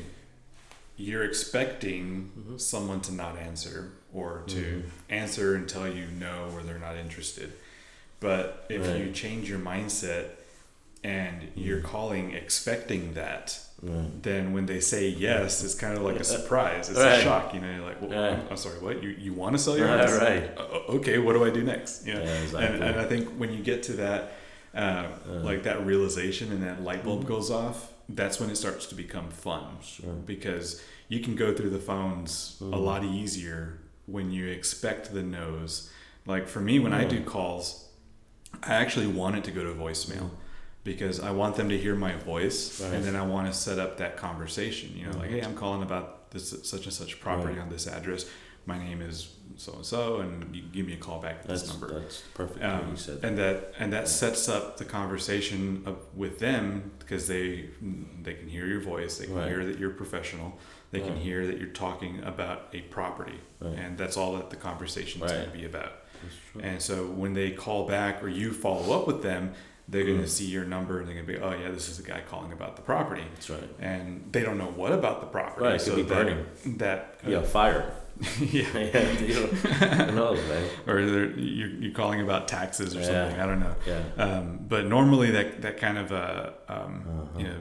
you're 0.97 1.23
expecting 1.23 2.31
Mhm. 2.37 2.59
someone 2.61 3.01
to 3.01 3.11
not 3.13 3.37
answer 3.37 3.91
or 4.13 4.43
to 4.47 4.55
Mhm. 4.55 4.83
answer 5.09 5.55
and 5.55 5.67
tell 5.67 5.87
you 5.91 6.05
no 6.19 6.49
or 6.53 6.63
they're 6.63 6.79
not 6.79 6.95
interested. 6.97 7.51
But 8.19 8.65
if 8.69 8.81
Right. 8.87 8.97
you 8.97 9.11
change 9.11 9.49
your 9.49 9.59
mindset 9.59 10.29
and 11.03 11.47
you're 11.55 11.81
calling 11.81 12.31
expecting 12.33 13.13
that, 13.15 13.59
Right. 13.81 14.21
then 14.21 14.53
when 14.53 14.67
they 14.67 14.79
say 14.79 15.07
yes, 15.09 15.63
it's 15.63 15.73
kind 15.73 15.97
of 15.97 16.03
like 16.03 16.19
a 16.19 16.23
surprise. 16.23 16.89
It's 16.89 16.99
Right. 16.99 17.19
a 17.19 17.21
shock, 17.23 17.53
you 17.55 17.61
know. 17.61 17.71
You're 17.75 17.85
like, 17.85 18.01
well. 18.01 18.33
I'm, 18.35 18.41
I'm 18.51 18.57
sorry, 18.57 18.77
what? 18.79 19.01
You 19.01 19.09
you 19.09 19.33
want 19.33 19.55
to 19.55 19.59
sell 19.59 19.75
your 19.77 19.87
house? 19.87 20.11
right. 20.19 20.51
Uh, 20.55 20.95
okay, 20.97 21.17
what 21.17 21.33
do 21.33 21.43
I 21.43 21.49
do 21.49 21.63
next? 21.63 22.05
You 22.05 22.13
know? 22.13 22.21
Yeah, 22.23 22.41
exactly. 22.43 22.75
and, 22.75 22.83
and 22.83 22.99
I 22.99 23.05
think 23.05 23.29
when 23.39 23.51
you 23.51 23.63
get 23.63 23.81
to 23.83 23.93
that, 23.93 24.33
uh, 24.75 25.07
like 25.27 25.63
that 25.63 25.83
realization 25.85 26.51
and 26.51 26.61
that 26.63 26.83
light 26.83 27.03
bulb 27.03 27.25
goes 27.25 27.49
off, 27.49 27.91
that's 28.07 28.39
when 28.39 28.49
it 28.51 28.55
starts 28.57 28.85
to 28.87 28.95
become 28.95 29.29
fun. 29.31 29.63
Mm-hmm. 29.63 29.81
Sure. 30.03 30.13
Because 30.13 30.81
you 31.07 31.19
can 31.21 31.35
go 31.35 31.51
through 31.53 31.71
the 31.71 31.79
phones 31.79 32.57
a 32.61 32.65
Mhm. 32.65 32.83
lot 32.85 33.03
easier 33.03 33.79
when 34.05 34.29
you 34.31 34.47
expect 34.47 35.11
the 35.13 35.23
no's. 35.23 35.89
Like 36.27 36.47
for 36.47 36.59
me, 36.61 36.77
when 36.77 36.93
I 36.93 37.03
do 37.05 37.23
calls, 37.23 37.85
I 38.61 38.75
actually 38.75 39.07
want 39.07 39.37
it 39.37 39.43
to 39.45 39.51
go 39.51 39.63
to 39.63 39.71
voicemail 39.73 40.29
because 40.83 41.19
I 41.19 41.31
want 41.31 41.55
them 41.55 41.69
to 41.69 41.77
hear 41.77 41.95
my 41.95 42.15
voice 42.15 42.81
Right. 42.81 42.93
and 42.93 43.03
then 43.05 43.15
I 43.15 43.21
want 43.25 43.47
to 43.47 43.53
set 43.53 43.79
up 43.79 43.97
that 43.97 44.17
conversation. 44.17 44.91
You 44.95 45.07
know, 45.07 45.17
like, 45.17 45.29
hey, 45.29 45.41
I'm 45.41 45.55
calling 45.55 45.83
about 45.83 46.31
this 46.31 46.49
such 46.67 46.85
and 46.85 46.93
such 46.93 47.19
property 47.19 47.53
Right. 47.55 47.61
on 47.61 47.69
this 47.69 47.87
address. 47.87 48.25
My 48.65 48.77
name 48.77 49.01
is 49.01 49.29
so 49.57 49.73
and 49.73 49.85
so, 49.85 50.19
and 50.21 50.55
you 50.55 50.61
give 50.71 50.85
me 50.87 50.93
a 50.93 50.97
call 50.97 51.19
back 51.19 51.39
at 51.41 51.47
this 51.47 51.67
number. 51.67 51.99
that's 51.99 52.21
perfect. 52.33 52.63
Um, 52.63 52.95
said 52.95 53.19
and 53.23 53.37
that 53.37 53.73
and 53.79 53.91
that 53.93 54.07
sets 54.07 54.47
up 54.47 54.77
the 54.77 54.85
conversation 54.85 55.83
of, 55.85 55.97
with 56.15 56.39
them 56.39 56.91
because 56.99 57.27
they 57.27 57.69
they 58.23 58.33
can 58.35 58.47
hear 58.47 58.65
your 58.65 58.79
voice, 58.79 59.17
they 59.17 59.25
can 59.25 59.35
Right. 59.35 59.47
hear 59.49 59.65
that 59.65 59.77
you're 59.77 59.89
professional, 59.91 60.57
they 60.91 60.99
can 60.99 61.15
hear 61.17 61.45
that 61.47 61.57
you're 61.59 61.69
talking 61.69 62.23
about 62.23 62.69
a 62.73 62.81
property, 62.81 63.39
and 63.61 63.97
that's 63.97 64.15
all 64.17 64.33
that 64.37 64.49
the 64.51 64.55
conversation 64.55 65.21
is 65.23 65.31
going 65.31 65.45
to 65.51 65.51
be 65.57 65.65
about. 65.65 65.93
That's. 66.55 66.65
And 66.65 66.81
so 66.81 67.07
when 67.07 67.33
they 67.33 67.49
call 67.51 67.87
back 67.87 68.23
or 68.23 68.29
you 68.29 68.53
follow 68.53 68.95
up 68.99 69.07
with 69.07 69.23
them, 69.23 69.53
they're 69.89 70.05
going 70.05 70.19
to 70.19 70.23
Mm. 70.25 70.29
see 70.29 70.45
your 70.45 70.63
number 70.65 70.99
and 70.99 71.07
they're 71.07 71.15
going 71.15 71.25
to 71.27 71.33
be, 71.33 71.39
oh 71.39 71.51
yeah, 71.51 71.69
this 71.71 71.89
is 71.89 71.97
the 71.97 72.03
guy 72.03 72.21
calling 72.29 72.51
about 72.53 72.75
the 72.75 72.81
property, 72.81 73.23
That's 73.33 73.49
right. 73.49 73.69
and 73.79 74.27
they 74.31 74.41
don't 74.41 74.57
know 74.57 74.71
what 74.75 74.91
about 74.93 75.19
the 75.21 75.27
property. 75.27 75.65
Right, 75.65 75.75
it 75.75 75.79
could 75.79 75.87
so 75.87 75.95
be 75.95 76.01
that, 76.03 76.09
burning. 76.15 76.77
That 76.77 77.19
Yeah, 77.27 77.41
fire. 77.41 77.91
yeah. 78.39 78.67
yeah, 78.77 79.11
you 79.19 79.33
don't, 79.33 80.47
man. 80.47 80.69
Or 80.87 81.03
they're, 81.05 81.31
you're, 81.31 81.69
you're 81.69 81.93
calling 81.93 82.21
about 82.21 82.47
taxes 82.47 82.95
or 82.95 82.99
Yeah. 82.99 83.05
something. 83.05 83.39
I 83.41 83.45
don't 83.45 83.59
know. 83.59 83.75
Yeah. 83.87 84.03
Um, 84.23 84.59
but 84.67 84.85
normally 84.85 85.31
that 85.31 85.61
that 85.63 85.77
kind 85.77 85.97
of 85.97 86.11
uh, 86.11 86.51
um, 86.69 87.03
Uh-huh. 87.07 87.39
you 87.39 87.43
know 87.45 87.57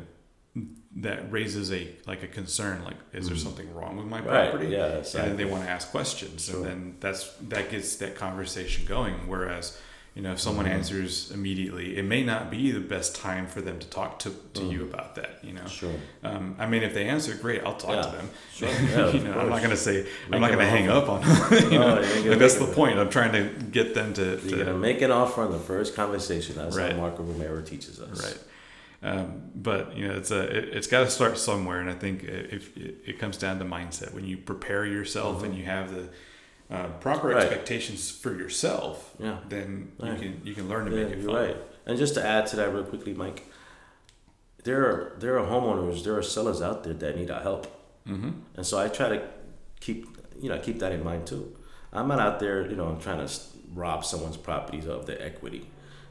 that 0.97 1.31
raises 1.33 1.73
a 1.73 1.89
like 2.07 2.23
a 2.25 2.27
concern 2.27 2.85
like 2.85 2.97
is 3.13 3.29
there 3.29 3.37
Mhm. 3.37 3.41
something 3.43 3.73
wrong 3.75 3.97
with 3.97 4.07
my 4.07 4.19
Right. 4.19 4.51
property 4.51 4.69
Yeah. 4.73 4.97
and 4.97 5.05
then 5.07 5.37
they 5.37 5.45
want 5.45 5.63
to 5.65 5.71
ask 5.71 5.91
questions 5.93 6.47
Sure. 6.47 6.57
and 6.57 6.65
then 6.67 6.97
that's 7.01 7.33
that 7.49 7.71
gets 7.71 7.97
that 7.97 8.17
conversation 8.17 8.85
going 8.87 9.15
whereas 9.29 9.79
you 10.21 10.27
know 10.27 10.33
if 10.33 10.41
someone 10.41 10.67
Mhm. 10.67 10.73
answers 10.73 11.31
immediately 11.33 11.97
it 11.97 12.05
may 12.05 12.23
not 12.23 12.51
be 12.51 12.71
the 12.73 12.81
best 12.95 13.15
time 13.17 13.47
for 13.47 13.63
them 13.63 13.79
to 13.79 13.87
talk 13.87 14.19
to, 14.19 14.31
to 14.53 14.63
you 14.65 14.81
Mhm. 14.81 14.91
about 14.93 15.15
that 15.15 15.39
you 15.43 15.55
know 15.55 15.67
Sure. 15.67 15.95
um, 16.23 16.57
i 16.59 16.67
mean 16.67 16.83
if 16.83 16.93
they 16.93 17.05
answer 17.07 17.33
great 17.35 17.63
i'll 17.65 17.77
talk 17.77 18.05
to 18.05 18.17
them 18.19 18.29
Sure. 18.55 18.69
Yeah, 18.91 19.09
you 19.13 19.21
know, 19.21 19.33
i'm 19.41 19.49
not 19.49 19.61
going 19.61 19.71
to 19.71 19.79
say 19.79 20.03
Make 20.03 20.35
i'm 20.35 20.41
not 20.43 20.49
going 20.49 20.59
to 20.59 20.67
hang 20.67 20.91
up 20.91 21.09
on 21.09 21.23
them 21.27 21.73
you 21.73 21.79
No, 21.79 21.95
know? 21.95 22.01
you 22.23 22.31
like 22.33 22.39
that's 22.39 22.57
the 22.57 22.67
point 22.67 22.99
i'm 22.99 23.09
trying 23.09 23.33
to 23.33 23.49
get 23.71 23.95
them 23.95 24.13
to, 24.15 24.37
to 24.37 24.47
You're 24.49 24.59
gonna 24.67 24.77
make 24.77 25.01
an 25.01 25.11
offer 25.11 25.41
on 25.43 25.53
the 25.53 25.59
first 25.59 25.97
conversation. 25.97 26.55
That's 26.57 26.77
Right. 26.77 26.93
how 26.93 26.99
Marco 26.99 27.23
Romero 27.23 27.63
teaches 27.63 27.99
us. 28.01 28.23
Right. 28.23 28.39
Um, 29.03 29.27
but 29.55 29.97
you 29.97 30.07
know, 30.07 30.15
it's 30.15 30.31
a 30.31 30.43
it, 30.59 30.65
it's 30.77 30.87
got 30.87 31.01
to 31.05 31.11
start 31.11 31.39
somewhere, 31.39 31.81
and 31.81 31.89
I 31.89 31.95
think 31.95 32.23
if 32.25 32.77
it, 32.77 32.97
it 33.07 33.19
comes 33.19 33.39
down 33.39 33.59
to 33.61 33.65
mindset. 33.65 34.13
When 34.13 34.27
you 34.27 34.37
prepare 34.37 34.85
yourself 34.85 35.43
and 35.43 35.55
Mhm. 35.55 35.59
you 35.59 35.65
have 35.65 35.87
the 35.95 36.05
uh, 36.71 36.87
proper 37.01 37.29
Right. 37.29 37.39
expectations 37.43 38.11
for 38.11 38.33
yourself, 38.35 39.15
Yeah. 39.19 39.39
then 39.49 39.93
Right. 39.99 40.13
you 40.13 40.19
can 40.19 40.41
you 40.45 40.55
can 40.55 40.69
learn 40.69 40.85
to 40.91 40.97
Yeah, 40.97 41.05
make 41.05 41.15
it 41.15 41.25
fun. 41.25 41.35
right. 41.35 41.57
And 41.87 41.99
just 41.99 42.15
to 42.15 42.25
add 42.25 42.47
to 42.49 42.57
that 42.57 42.73
real 42.73 42.85
quickly, 42.85 43.13
Mike, 43.15 43.45
there 44.65 44.83
are 44.85 45.13
there 45.19 45.39
are 45.39 45.47
homeowners, 45.47 46.05
there 46.05 46.17
are 46.17 46.23
sellers 46.23 46.61
out 46.63 46.85
there 46.85 46.95
that 46.95 47.17
need 47.17 47.31
our 47.31 47.41
help, 47.43 47.67
Mm-hmm. 48.09 48.31
and 48.57 48.67
so 48.67 48.79
I 48.79 48.89
try 48.89 49.09
to 49.09 49.23
keep 49.81 50.07
you 50.41 50.49
know 50.49 50.59
keep 50.59 50.79
that 50.81 50.93
in 50.93 51.03
mind 51.05 51.27
too. 51.27 51.57
I'm 51.93 52.09
not 52.09 52.21
out 52.21 52.39
there, 52.41 52.67
you 52.71 52.77
know, 52.77 52.87
I'm 52.87 53.01
trying 53.01 53.27
to 53.27 53.33
rob 53.75 54.05
someone's 54.05 54.37
properties 54.37 54.87
of 54.87 55.07
their 55.07 55.21
equity, 55.21 55.69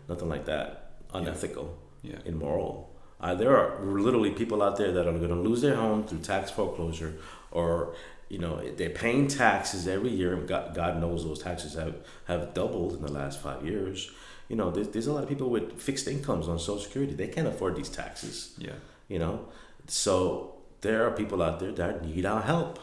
nothing 0.10 0.30
like 0.30 0.46
that. 0.46 0.92
Unethical, 1.14 1.78
Yeah. 2.04 2.20
immoral. 2.26 2.74
Uh, 3.22 3.34
there 3.36 3.56
are 3.58 3.84
literally 3.84 4.32
people 4.32 4.62
out 4.62 4.76
there 4.78 4.92
that 4.92 5.08
are 5.08 5.12
going 5.14 5.30
to 5.30 5.36
lose 5.50 5.62
their 5.62 5.76
home 5.76 6.04
through 6.04 6.20
tax 6.20 6.52
foreclosure, 6.52 7.14
or 7.52 7.94
you 8.30 8.38
know 8.38 8.62
they're 8.78 8.90
paying 9.06 9.28
taxes 9.28 9.88
every 9.88 10.10
year, 10.12 10.34
and 10.34 10.48
God, 10.48 10.74
God 10.76 11.00
knows 11.02 11.24
those 11.26 11.42
taxes 11.42 11.74
have 11.74 11.96
have 12.26 12.54
doubled 12.54 12.94
in 12.94 13.02
the 13.02 13.12
last 13.12 13.42
five 13.42 13.66
years. 13.66 14.12
You 14.48 14.56
know, 14.56 14.72
there's, 14.72 14.88
there's 14.90 15.08
a 15.08 15.14
lot 15.14 15.24
of 15.24 15.30
people 15.30 15.50
with 15.50 15.80
fixed 15.80 16.08
incomes 16.08 16.48
on 16.48 16.58
Social 16.58 16.80
Security. 16.80 17.14
They 17.14 17.28
can't 17.28 17.48
afford 17.48 17.76
these 17.76 17.90
taxes 17.90 18.54
Yeah. 18.58 18.78
you 19.08 19.20
know 19.20 19.46
so 19.88 20.56
there 20.82 21.06
are 21.06 21.12
people 21.12 21.42
out 21.42 21.60
there 21.60 21.72
that 21.74 22.04
need 22.06 22.26
our 22.26 22.42
help 22.44 22.78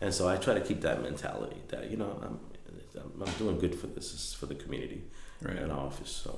and 0.00 0.12
so 0.12 0.28
i 0.28 0.36
try 0.36 0.54
to 0.54 0.60
keep 0.60 0.80
that 0.80 1.00
mentality 1.02 1.60
that 1.68 1.88
you 1.90 1.96
know 1.96 2.12
i'm 2.26 2.36
i'm, 3.00 3.22
I'm 3.26 3.34
doing 3.38 3.58
good 3.60 3.74
for 3.80 3.86
this 3.86 4.10
this 4.12 4.34
for 4.34 4.46
the 4.46 4.54
community 4.56 5.02
Right. 5.40 5.56
and 5.56 5.70
our 5.70 5.86
office 5.86 6.10
so 6.24 6.32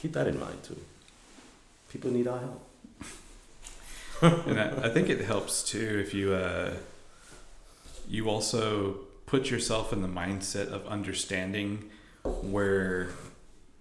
keep 0.00 0.12
that 0.14 0.26
in 0.26 0.40
mind 0.40 0.62
too 0.62 0.80
people 1.92 2.10
need 2.10 2.26
our 2.26 2.38
help 2.46 2.62
and 4.48 4.58
I, 4.60 4.86
I 4.86 4.88
think 4.94 5.08
it 5.10 5.20
helps 5.32 5.62
too 5.62 6.02
if 6.04 6.14
you 6.14 6.32
uh, 6.32 6.72
you 8.12 8.28
also 8.28 8.98
put 9.24 9.50
yourself 9.50 9.90
in 9.92 10.02
the 10.02 10.08
mindset 10.08 10.68
of 10.68 10.86
understanding 10.86 11.88
where 12.42 13.08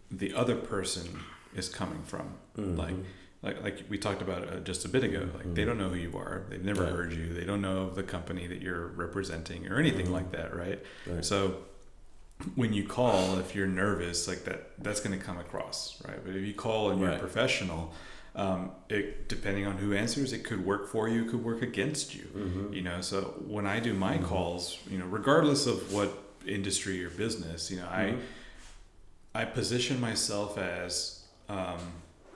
the 0.09 0.33
other 0.33 0.55
person 0.55 1.19
is 1.53 1.67
coming 1.67 2.01
from. 2.03 2.27
Like 2.55 2.93
Mhm. 2.95 3.03
like 3.43 3.61
like 3.63 3.83
we 3.89 3.97
talked 3.97 4.21
about 4.21 4.47
uh, 4.47 4.59
just 4.61 4.85
a 4.85 4.87
bit 4.89 5.03
ago 5.03 5.27
like 5.35 5.53
they 5.53 5.63
Mhm. 5.63 5.65
don't 5.67 5.77
know 5.79 5.89
who 5.89 5.95
you 5.95 6.15
are 6.17 6.43
they've 6.49 6.63
never 6.63 6.83
Right. 6.83 6.91
heard 6.93 7.11
you 7.13 7.33
they 7.33 7.43
don't 7.43 7.61
know 7.61 7.89
the 7.89 8.03
company 8.03 8.45
that 8.47 8.61
you're 8.61 8.87
representing 9.05 9.67
or 9.67 9.77
anything 9.77 10.07
Mhm. 10.07 10.11
like 10.17 10.31
that 10.31 10.55
right 10.55 10.79
Right. 11.07 11.25
so 11.25 11.63
when 12.55 12.71
you 12.73 12.83
call 12.87 13.39
if 13.39 13.55
you're 13.55 13.67
nervous 13.85 14.27
like 14.27 14.43
that 14.45 14.59
that's 14.83 14.99
going 14.99 15.17
to 15.19 15.23
come 15.25 15.39
across 15.39 16.01
right 16.07 16.19
but 16.25 16.35
if 16.35 16.43
you 16.45 16.53
call 16.53 16.91
and 16.91 16.99
you're 17.01 17.09
Right. 17.09 17.19
professional 17.19 17.93
um, 18.35 18.71
it 18.89 19.27
depending 19.27 19.65
on 19.67 19.77
who 19.77 19.93
answers 19.93 20.31
it 20.33 20.43
could 20.43 20.65
work 20.65 20.87
for 20.87 21.09
you 21.09 21.23
it 21.25 21.29
could 21.29 21.43
work 21.43 21.61
against 21.61 22.15
you 22.15 22.23
Mhm. 22.35 22.73
you 22.73 22.81
know 22.81 23.01
so 23.01 23.21
when 23.45 23.65
i 23.67 23.79
do 23.79 23.93
my 23.93 24.17
Mhm. 24.17 24.23
calls 24.25 24.77
you 24.89 24.97
know 24.97 25.05
regardless 25.05 25.67
of 25.67 25.91
what 25.93 26.09
industry 26.47 27.03
or 27.05 27.09
business 27.09 27.69
you 27.71 27.77
know 27.77 27.87
i 27.89 28.03
Mhm. 28.11 28.19
I 29.33 29.45
position 29.45 30.01
myself 30.01 30.57
as 30.57 31.23
um, 31.47 31.79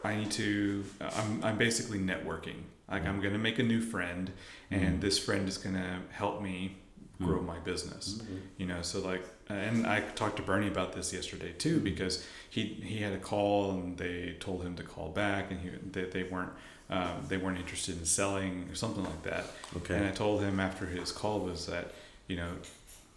I 0.04 0.16
need 0.16 0.32
to. 0.32 0.86
I'm 1.02 1.44
I'm 1.44 1.58
basically 1.58 2.00
networking. 2.00 2.60
Like 2.90 3.06
I'm 3.06 3.20
going 3.20 3.34
to 3.34 3.40
make 3.40 3.60
a 3.60 3.64
new 3.64 3.82
friend, 3.82 4.32
and 4.72 4.98
Mhm. 5.00 5.02
this 5.02 5.18
friend 5.20 5.48
is 5.50 5.58
going 5.58 5.76
to 5.76 6.00
help 6.12 6.42
me 6.42 6.78
grow 7.22 7.40
Mhm. 7.40 7.46
my 7.46 7.60
business. 7.60 8.20
Mhm. 8.22 8.42
You 8.58 8.66
know, 8.68 8.82
so 8.82 9.00
like, 9.02 9.24
and 9.50 9.86
I 9.88 10.02
talked 10.02 10.38
to 10.38 10.44
Bernie 10.44 10.68
about 10.68 10.94
this 10.94 11.14
yesterday 11.14 11.54
too 11.58 11.80
because 11.80 12.26
he 12.50 12.64
he 12.92 12.98
had 12.98 13.14
a 13.14 13.18
call 13.20 13.72
and 13.72 13.98
they 13.98 14.36
told 14.40 14.64
him 14.64 14.76
to 14.76 14.84
call 14.84 15.10
back, 15.10 15.52
and 15.52 15.60
he 15.62 15.70
they, 15.92 16.06
they 16.06 16.24
weren't. 16.24 16.52
Um, 16.88 17.26
they 17.28 17.38
weren't 17.38 17.58
interested 17.58 17.98
in 17.98 18.06
selling 18.06 18.68
or 18.70 18.76
something 18.76 19.04
like 19.04 19.24
that. 19.24 19.46
okay 19.76 19.96
And 19.96 20.06
I 20.06 20.12
told 20.12 20.42
him 20.44 20.60
after 20.60 20.86
his 20.86 21.12
call 21.12 21.40
was 21.40 21.66
that, 21.66 21.92
you 22.28 22.36
know, 22.36 22.52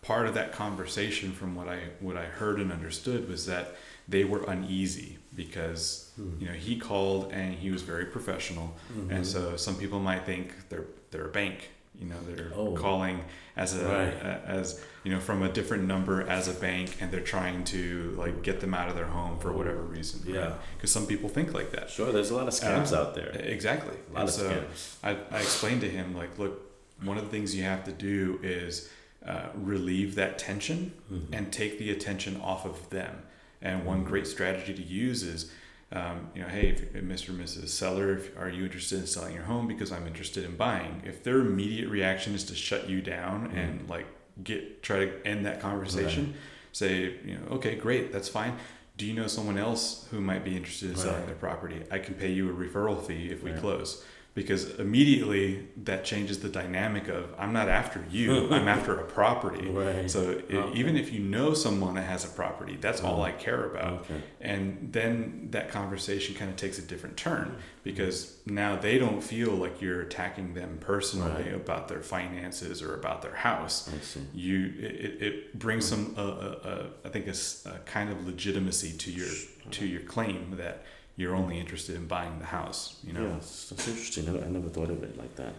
part 0.01 0.27
of 0.27 0.33
that 0.33 0.53
conversation 0.53 1.33
from 1.33 1.55
what 1.55 1.69
I 1.69 1.81
what 2.01 2.17
I 2.17 2.25
heard 2.25 2.61
and 2.61 2.73
understood 2.73 3.29
was 3.29 3.45
that 3.45 3.77
they 4.09 4.25
were 4.25 4.43
uneasy 4.45 5.19
because 5.37 6.11
Mhm. 6.19 6.41
you 6.41 6.47
know 6.47 6.55
he 6.55 6.79
called 6.79 7.31
and 7.31 7.53
he 7.55 7.71
was 7.71 7.83
very 7.83 8.07
professional 8.07 8.75
Mhm. 8.97 9.11
and 9.15 9.27
so 9.27 9.57
some 9.59 9.77
people 9.77 10.01
might 10.01 10.25
think 10.25 10.47
they're 10.71 10.87
they're 11.11 11.27
a 11.27 11.37
bank 11.43 11.69
you 11.99 12.07
know 12.07 12.17
they're 12.29 12.53
Oh. 12.55 12.73
calling 12.73 13.25
as 13.57 13.75
a, 13.77 13.85
Right. 13.85 14.15
a- 14.15 14.43
as 14.47 14.81
you 15.05 15.13
know 15.13 15.21
from 15.21 15.43
a 15.43 15.49
different 15.53 15.85
number 15.85 16.23
as 16.23 16.47
a 16.49 16.55
bank 16.55 16.97
and 17.01 17.11
they're 17.11 17.21
trying 17.21 17.65
to 17.65 18.15
like 18.17 18.43
get 18.43 18.61
them 18.61 18.73
out 18.75 18.89
of 18.89 18.95
their 18.95 19.07
home 19.07 19.39
for 19.41 19.53
whatever 19.53 19.83
reason 19.83 20.21
Yeah. 20.27 20.55
because 20.77 20.93
some 20.93 21.07
people 21.07 21.29
think 21.29 21.53
like 21.55 21.73
that 21.73 21.91
sure 21.91 22.13
there's 22.13 22.31
a 22.31 22.37
lot 22.37 22.47
of 22.49 22.55
scams 22.55 22.93
Uh, 22.93 23.01
out 23.01 23.15
there 23.15 23.31
exactly 23.31 23.97
a 24.11 24.13
lot 24.13 24.21
and 24.21 24.29
of 24.29 24.35
so 24.35 24.49
scams 24.51 24.97
I, 25.03 25.37
I 25.37 25.41
explained 25.41 25.81
to 25.81 25.89
him 25.91 26.15
like 26.17 26.39
look 26.39 26.63
one 27.03 27.19
of 27.19 27.25
the 27.25 27.31
things 27.31 27.55
you 27.55 27.65
have 27.65 27.85
to 27.85 27.93
do 27.93 28.39
is 28.43 28.89
uh, 29.27 29.49
relieve 29.55 30.15
that 30.15 30.39
tension 30.39 30.93
Mhm. 31.13 31.27
and 31.33 31.53
take 31.53 31.79
the 31.79 31.91
attention 31.91 32.41
off 32.41 32.65
of 32.65 32.89
them 32.91 33.23
and 33.61 33.85
one 33.85 34.05
Mhm. 34.05 34.09
great 34.09 34.27
strategy 34.29 34.73
to 34.73 34.83
use 34.83 35.23
is 35.25 35.51
um, 35.93 36.29
you 36.35 36.43
know 36.43 36.49
hey 36.49 36.69
if, 36.69 36.95
if 36.95 37.03
mr 37.05 37.31
and 37.31 37.41
mrs 37.41 37.69
seller 37.69 38.15
if, 38.17 38.37
are 38.39 38.49
you 38.51 38.65
interested 38.65 38.99
in 38.99 39.07
selling 39.07 39.35
your 39.35 39.45
home? 39.45 39.67
Because 39.67 39.91
i'm 39.91 40.07
interested 40.07 40.45
in 40.45 40.57
buying. 40.57 41.03
If 41.05 41.23
their 41.25 41.41
immediate 41.41 41.89
reaction 41.89 42.35
is 42.35 42.45
to 42.45 42.55
shut 42.55 42.89
you 42.89 43.01
down 43.01 43.53
and 43.55 43.89
like 43.89 44.07
get 44.45 44.83
try 44.83 45.07
to 45.07 45.27
end 45.27 45.47
that 45.47 45.61
conversation 45.61 46.35
say 46.73 47.17
you 47.25 47.35
know 47.37 47.57
okay 47.57 47.75
great 47.75 48.13
that's 48.13 48.29
fine. 48.29 48.55
Do 48.99 49.07
you 49.07 49.15
know 49.15 49.29
someone 49.29 49.59
else 49.59 50.09
who 50.11 50.21
might 50.21 50.45
be 50.45 50.57
interested 50.57 50.91
in 50.91 50.97
selling 50.97 51.25
their 51.27 51.37
property? 51.37 51.83
I 51.91 52.01
can 52.01 52.15
pay 52.15 52.33
you 52.33 52.51
a 52.51 52.53
referral 52.53 53.01
fee 53.01 53.31
if 53.31 53.43
we 53.45 53.53
Right. 53.53 53.61
close 53.61 54.05
because 54.39 54.79
immediately 54.79 55.67
that 55.85 56.05
changes 56.05 56.39
the 56.39 56.49
dynamic 56.49 57.09
of 57.09 57.35
I'm 57.37 57.53
not 57.53 57.69
after 57.69 58.05
you, 58.09 58.49
I'm 58.55 58.69
after 58.69 58.95
a 59.01 59.05
property. 59.05 59.67
Right. 59.69 60.09
So 60.09 60.21
it, 60.31 60.55
Okay. 60.55 60.79
even 60.79 60.97
if 60.97 61.13
you 61.13 61.19
know 61.19 61.55
someone 61.55 61.95
that 61.97 62.07
has 62.15 62.25
a 62.25 62.29
property, 62.29 62.79
that's 62.81 63.03
all 63.03 63.21
I 63.23 63.33
care 63.33 63.65
about. 63.65 63.93
Okay. 64.03 64.21
And 64.41 64.91
then 64.93 65.49
that 65.51 65.71
conversation 65.71 66.37
kind 66.37 66.51
of 66.51 66.57
takes 66.57 66.79
a 66.79 66.83
different 66.83 67.17
turn 67.17 67.47
Mm-hmm. 67.49 67.61
because 67.83 68.37
now 68.47 68.77
they 68.77 68.97
don't 68.99 69.23
feel 69.23 69.51
like 69.65 69.81
you're 69.83 70.03
attacking 70.03 70.55
them 70.55 70.79
personally 70.81 71.45
Right. 71.51 71.55
about 71.55 71.89
their 71.89 72.03
finances 72.03 72.81
or 72.83 72.95
about 72.95 73.23
their 73.23 73.35
house. 73.35 73.91
You 74.35 74.73
it, 74.79 75.23
it- 75.27 75.59
brings 75.59 75.85
some 75.93 76.15
uh, 76.17 76.21
uh, 76.23 76.59
uh, 76.73 76.87
I 77.05 77.09
think 77.09 77.27
a, 77.27 77.35
a 77.75 77.79
kind 77.87 78.09
of 78.13 78.25
legitimacy 78.27 78.93
to 79.05 79.11
your 79.11 79.33
to 79.77 79.85
your 79.87 80.03
claim 80.03 80.55
that 80.59 80.85
you're 81.19 81.35
only 81.37 81.59
interested 81.61 81.97
in 81.97 82.07
buying 82.07 82.39
the 82.39 82.47
house. 82.47 82.97
You 83.07 83.13
know. 83.13 83.25
Yeah, 83.27 83.35
that's, 83.35 83.71
interesting. 83.89 84.29
I, 84.31 84.47
I 84.47 84.49
never 84.49 84.69
thought 84.71 84.89
of 84.91 85.03
it 85.03 85.19
like 85.19 85.35
that. 85.37 85.55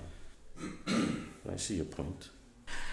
I 1.54 1.56
see 1.58 1.76
your 1.76 1.86
point. 1.86 2.30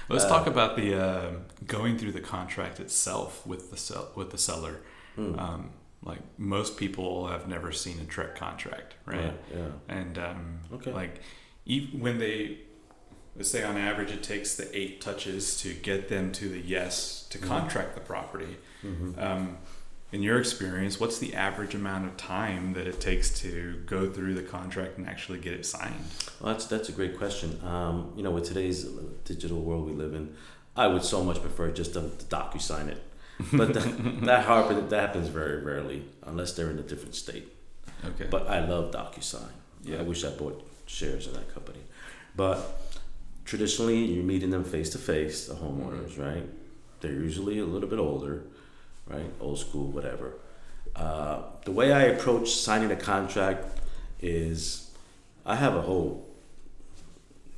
Let's 0.09 0.25
Uh, 0.25 0.29
talk 0.29 0.47
about 0.47 0.77
the 0.77 0.95
uh, 0.95 1.31
going 1.67 1.97
through 1.99 2.13
the 2.13 2.21
contract 2.21 2.81
itself 2.81 3.47
with 3.47 3.71
the 3.71 3.77
sell 3.77 4.11
with 4.15 4.31
the 4.31 4.39
seller. 4.39 4.81
Hmm. 5.15 5.39
Um, 5.39 5.71
like 6.03 6.21
most 6.39 6.77
people 6.77 7.27
have 7.29 7.49
never 7.49 7.73
seen 7.73 7.99
a 8.01 8.05
TREC 8.05 8.35
contract, 8.37 8.95
right? 9.07 9.17
Right, 9.25 9.35
Yeah. 9.55 9.69
And 9.89 10.19
um, 10.19 10.59
Okay. 10.73 10.93
like 10.93 11.21
e- 11.65 11.89
when 11.99 12.19
they 12.19 12.59
let's 13.37 13.51
say 13.51 13.63
on 13.65 13.77
average 13.77 14.11
it 14.11 14.23
takes 14.23 14.55
the 14.57 14.67
eight 14.79 15.01
touches 15.01 15.61
to 15.63 15.75
get 15.75 16.09
them 16.09 16.33
to 16.33 16.49
the 16.49 16.61
yes 16.61 17.27
to 17.31 17.39
Mhm. 17.39 17.47
contract 17.49 17.95
the 17.95 18.01
property. 18.01 18.57
Mm-hmm. 18.85 19.19
Um, 19.19 19.59
in 20.13 20.23
your 20.23 20.39
experience, 20.39 21.01
what's 21.01 21.19
the 21.19 21.35
average 21.35 21.75
amount 21.75 22.07
of 22.07 22.17
time 22.17 22.75
that 22.75 22.87
it 22.87 23.01
takes 23.01 23.41
to 23.41 23.83
go 23.87 24.09
through 24.09 24.35
the 24.35 24.43
contract 24.43 24.99
and 24.99 25.09
actually 25.09 25.39
get 25.39 25.53
it 25.53 25.67
signed? 25.67 25.95
Well, 26.41 26.53
that's 26.53 26.67
that's 26.67 26.89
a 26.89 26.93
great 26.93 27.19
question. 27.19 27.61
Um, 27.65 28.13
you 28.17 28.23
know, 28.23 28.31
with 28.31 28.45
today's 28.45 28.85
digital 29.25 29.61
world 29.61 29.87
we 29.87 29.93
live 29.93 30.15
in, 30.15 30.35
I 30.77 30.87
would 30.87 31.03
so 31.03 31.25
much 31.25 31.41
prefer 31.41 31.71
just 31.71 31.95
to, 31.95 32.03
to 32.03 32.25
DocuSign 32.27 32.89
it. 32.89 33.03
But 33.53 33.75
that 33.75 34.21
that, 34.25 34.45
happen, 34.45 34.89
that 34.89 35.01
happens 35.01 35.29
very 35.29 35.63
rarely 35.63 36.05
unless 36.25 36.53
they're 36.53 36.71
in 36.71 36.79
a 36.79 36.83
different 36.83 37.15
state. 37.15 37.49
Okay. 38.05 38.29
But 38.31 38.47
I 38.49 38.67
love 38.67 38.93
DocuSign. 38.93 39.51
Yeah. 39.83 39.99
I 39.99 40.03
wish 40.03 40.25
I 40.25 40.31
bought 40.31 40.67
shares 40.87 41.27
of 41.27 41.35
that 41.35 41.53
company. 41.53 41.81
But 42.37 42.61
traditionally, 43.45 44.05
you're 44.05 44.25
meeting 44.25 44.51
them 44.51 44.65
face 44.65 44.91
to 44.91 44.99
face, 44.99 45.47
the 45.47 45.55
homeowners, 45.55 46.19
right? 46.19 46.49
They're 47.01 47.13
usually 47.13 47.59
a 47.59 47.65
little 47.65 47.89
bit 47.89 47.99
older, 47.99 48.45
right? 49.07 49.31
Old 49.41 49.59
school, 49.59 49.87
whatever. 49.89 50.35
Uh, 50.95 51.43
the 51.65 51.73
way 51.73 51.93
I 51.93 52.05
approach 52.05 52.51
signing 52.51 52.91
a 52.91 52.97
contract 52.97 53.65
is 54.21 54.91
I 55.45 55.57
have 55.57 55.75
a 55.77 55.83
whole 55.83 56.27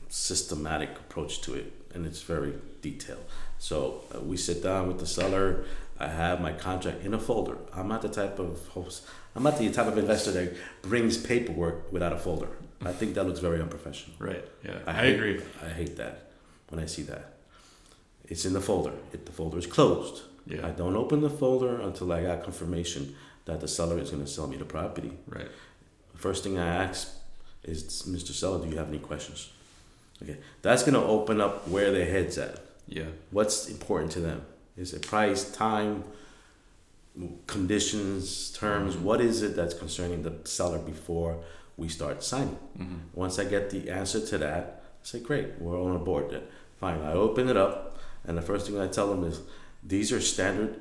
systematic 0.08 0.90
approach 0.98 1.40
to 1.42 1.54
it, 1.54 1.72
and 1.94 2.06
it's 2.06 2.22
very 2.22 2.54
detailed. 2.82 3.24
So 3.58 4.02
uh, 4.14 4.20
we 4.20 4.36
sit 4.36 4.62
down 4.62 4.88
with 4.88 4.98
the 4.98 5.06
seller. 5.06 5.64
I 6.00 6.08
have 6.08 6.40
my 6.40 6.52
contract 6.52 7.04
in 7.04 7.12
a 7.14 7.18
folder. 7.18 7.58
I'm 7.74 7.88
not 7.88 8.02
the 8.02 8.08
type 8.08 8.38
of 8.38 8.66
host. 8.68 9.04
I'm 9.34 9.42
not 9.42 9.58
the 9.58 9.70
type 9.70 9.86
of 9.86 9.98
investor 9.98 10.30
that 10.32 10.56
brings 10.82 11.16
paperwork 11.16 11.92
without 11.92 12.12
a 12.12 12.18
folder. 12.18 12.48
I 12.84 12.92
think 12.92 13.14
that 13.14 13.24
looks 13.26 13.40
very 13.40 13.60
unprofessional. 13.60 14.16
right. 14.20 14.44
Yeah. 14.64 14.78
I, 14.86 14.92
hate- 14.92 15.14
agree. 15.16 15.42
I 15.64 15.68
hate 15.68 15.96
that 15.96 16.30
when 16.68 16.80
I 16.80 16.86
see 16.86 17.02
that. 17.02 17.34
It's 18.26 18.44
in 18.44 18.52
the 18.52 18.60
folder. 18.60 18.92
If 19.12 19.24
the 19.24 19.32
folder 19.32 19.58
is 19.58 19.66
closed, 19.66 20.22
Yeah. 20.48 20.66
I 20.66 20.70
don't 20.70 20.96
open 20.96 21.20
the 21.20 21.30
folder 21.30 21.80
until 21.80 22.10
I 22.12 22.22
got 22.22 22.42
confirmation 22.42 23.14
that 23.44 23.60
the 23.60 23.68
seller 23.68 23.98
is 23.98 24.10
going 24.10 24.24
to 24.24 24.30
sell 24.30 24.46
me 24.46 24.56
the 24.56 24.64
property. 24.64 25.12
right. 25.28 25.48
First 26.16 26.42
thing 26.44 26.58
I 26.58 26.66
ask 26.84 27.08
is, 27.62 27.84
Mr. 28.08 28.32
Seller, 28.32 28.58
do 28.64 28.68
you 28.70 28.76
have 28.78 28.88
any 28.88 28.98
questions? 28.98 29.50
Okay, 30.22 30.36
that's 30.62 30.82
going 30.82 30.94
to 30.94 31.06
open 31.16 31.40
up 31.40 31.68
where 31.68 31.92
their 31.92 32.06
head's 32.06 32.36
at. 32.38 32.58
Yeah. 32.88 33.04
What's 33.30 33.68
important 33.68 34.10
to 34.12 34.20
them? 34.20 34.42
Is 34.76 34.92
it 34.94 35.02
price, 35.06 35.42
time, 35.52 36.02
conditions, 37.46 38.50
terms? 38.52 38.96
Mhm. 38.96 39.02
What 39.02 39.20
is 39.20 39.42
it 39.42 39.54
that's 39.56 39.74
concerning 39.74 40.22
the 40.22 40.32
seller 40.44 40.78
before 40.78 41.38
we 41.76 41.88
start 41.88 42.22
signing? 42.24 42.58
hmm 42.76 42.96
Once 43.14 43.38
I 43.38 43.44
get 43.44 43.70
the 43.70 43.90
answer 43.90 44.20
to 44.24 44.38
that, 44.38 44.82
I 45.02 45.04
say, 45.06 45.20
great, 45.20 45.60
we're 45.60 45.80
on 45.80 46.02
board 46.04 46.30
then. 46.30 46.42
Fine, 46.80 47.00
I 47.02 47.12
open 47.12 47.48
it 47.48 47.56
up, 47.56 47.98
and 48.24 48.36
the 48.38 48.42
first 48.42 48.66
thing 48.66 48.80
I 48.80 48.86
tell 48.88 49.08
them 49.08 49.24
is, 49.24 49.40
these 49.82 50.12
are 50.12 50.20
standard 50.20 50.80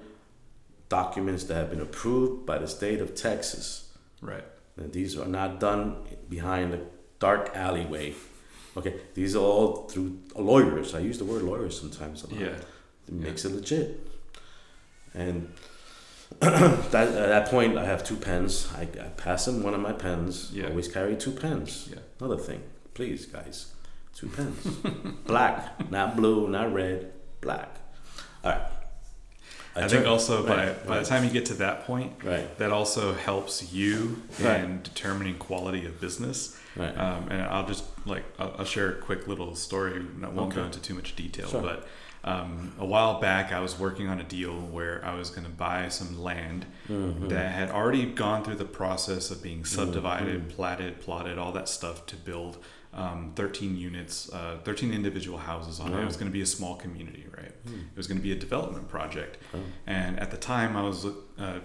documents 0.89 1.45
that 1.45 1.55
have 1.55 1.69
been 1.69 1.81
approved 1.81 2.45
by 2.45 2.57
the 2.57 2.67
state 2.67 3.01
of 3.01 3.15
Texas. 3.15 3.91
Right. 4.21 4.43
And 4.77 4.93
these 4.93 5.17
are 5.17 5.25
not 5.25 5.59
done 5.59 5.97
behind 6.29 6.73
a 6.73 6.81
dark 7.19 7.51
alleyway. 7.55 8.13
Okay, 8.75 8.95
these 9.15 9.35
are 9.35 9.39
all 9.39 9.87
through 9.87 10.19
lawyers. 10.35 10.93
I 10.93 10.99
use 10.99 11.17
the 11.17 11.25
word 11.25 11.41
lawyers 11.41 11.79
sometimes. 11.79 12.23
A 12.23 12.27
lot. 12.27 12.39
Yeah. 12.39 12.55
It 13.07 13.13
makes 13.13 13.43
it 13.43 13.53
legit. 13.53 14.07
And 15.13 15.51
that, 16.39 16.93
at 16.93 16.93
that 16.93 17.47
point, 17.49 17.77
I 17.77 17.85
have 17.85 18.03
two 18.03 18.17
pens. 18.17 18.71
I, 18.75 18.81
I 18.81 19.09
pass 19.15 19.47
him 19.47 19.63
one 19.63 19.73
of 19.73 19.79
my 19.79 19.93
pens. 19.93 20.51
Yeah. 20.53 20.67
Always 20.67 20.87
carry 20.87 21.15
two 21.15 21.31
pens. 21.31 21.89
Yeah. 21.91 21.99
Another 22.19 22.37
thing, 22.37 22.61
please, 22.93 23.25
guys, 23.25 23.73
two 24.13 24.27
pens. 24.27 24.63
black, 25.25 25.89
not 25.89 26.15
blue, 26.15 26.47
not 26.47 26.71
red, 26.71 27.13
black. 27.41 27.77
All 28.43 28.51
right. 28.51 28.61
I, 29.83 29.87
think 29.87 30.05
also 30.07 30.45
by 30.45 30.67
right, 30.67 30.87
by 30.87 30.99
the 30.99 31.05
time 31.05 31.23
you 31.23 31.29
get 31.29 31.45
to 31.47 31.53
that 31.55 31.85
point, 31.85 32.13
right, 32.23 32.57
that 32.57 32.71
also 32.71 33.13
helps 33.13 33.71
you 33.73 34.21
Right. 34.41 34.63
in 34.63 34.81
determining 34.83 35.35
quality 35.37 35.85
of 35.85 35.99
business. 35.99 36.57
right, 36.75 36.95
Um, 36.97 37.27
and 37.29 37.41
I'll 37.41 37.65
just 37.67 37.83
like 38.05 38.23
I'll, 38.39 38.55
I'll 38.59 38.65
share 38.65 38.89
a 38.89 38.95
quick 38.95 39.27
little 39.27 39.55
story. 39.55 40.01
I 40.23 40.27
won't 40.29 40.53
go 40.55 40.63
into 40.63 40.79
too 40.81 40.93
much 40.93 41.15
detail, 41.15 41.47
Sure. 41.47 41.61
but 41.61 41.87
um, 42.23 42.73
a 42.79 42.85
while 42.85 43.21
back 43.21 43.53
I 43.53 43.59
was 43.61 43.79
working 43.79 44.09
on 44.09 44.19
a 44.19 44.23
deal 44.23 44.53
where 44.53 45.03
I 45.05 45.13
was 45.15 45.29
going 45.29 45.45
to 45.45 45.51
buy 45.51 45.87
some 45.89 46.21
land 46.21 46.65
Mhm. 46.89 47.29
that 47.29 47.51
had 47.53 47.69
already 47.71 48.05
gone 48.05 48.43
through 48.43 48.55
the 48.55 48.65
process 48.65 49.31
of 49.31 49.41
being 49.41 49.63
subdivided, 49.63 50.47
Mhm. 50.49 50.55
platted, 50.55 50.99
plotted, 50.99 51.37
all 51.37 51.51
that 51.53 51.69
stuff 51.69 52.05
to 52.07 52.15
build 52.15 52.57
um, 52.97 53.31
13 53.35 53.77
units, 53.77 54.31
uh, 54.33 54.57
13 54.63 54.91
individual 54.93 55.37
houses 55.37 55.79
on 55.79 55.93
it. 55.93 56.01
It 56.01 56.05
was 56.05 56.17
going 56.17 56.27
to 56.31 56.33
be 56.33 56.41
a 56.41 56.45
small 56.47 56.75
community, 56.75 57.25
right? 57.37 57.51
Hmm. 57.67 57.79
It 57.91 57.97
was 57.97 58.07
going 58.07 58.17
to 58.17 58.23
be 58.23 58.31
a 58.31 58.35
development 58.35 58.89
project. 58.89 59.37
Oh. 59.53 59.59
And 59.85 60.19
at 60.19 60.31
the 60.31 60.37
time, 60.37 60.75
I 60.75 60.81
was 60.81 61.05
uh, 61.37 61.59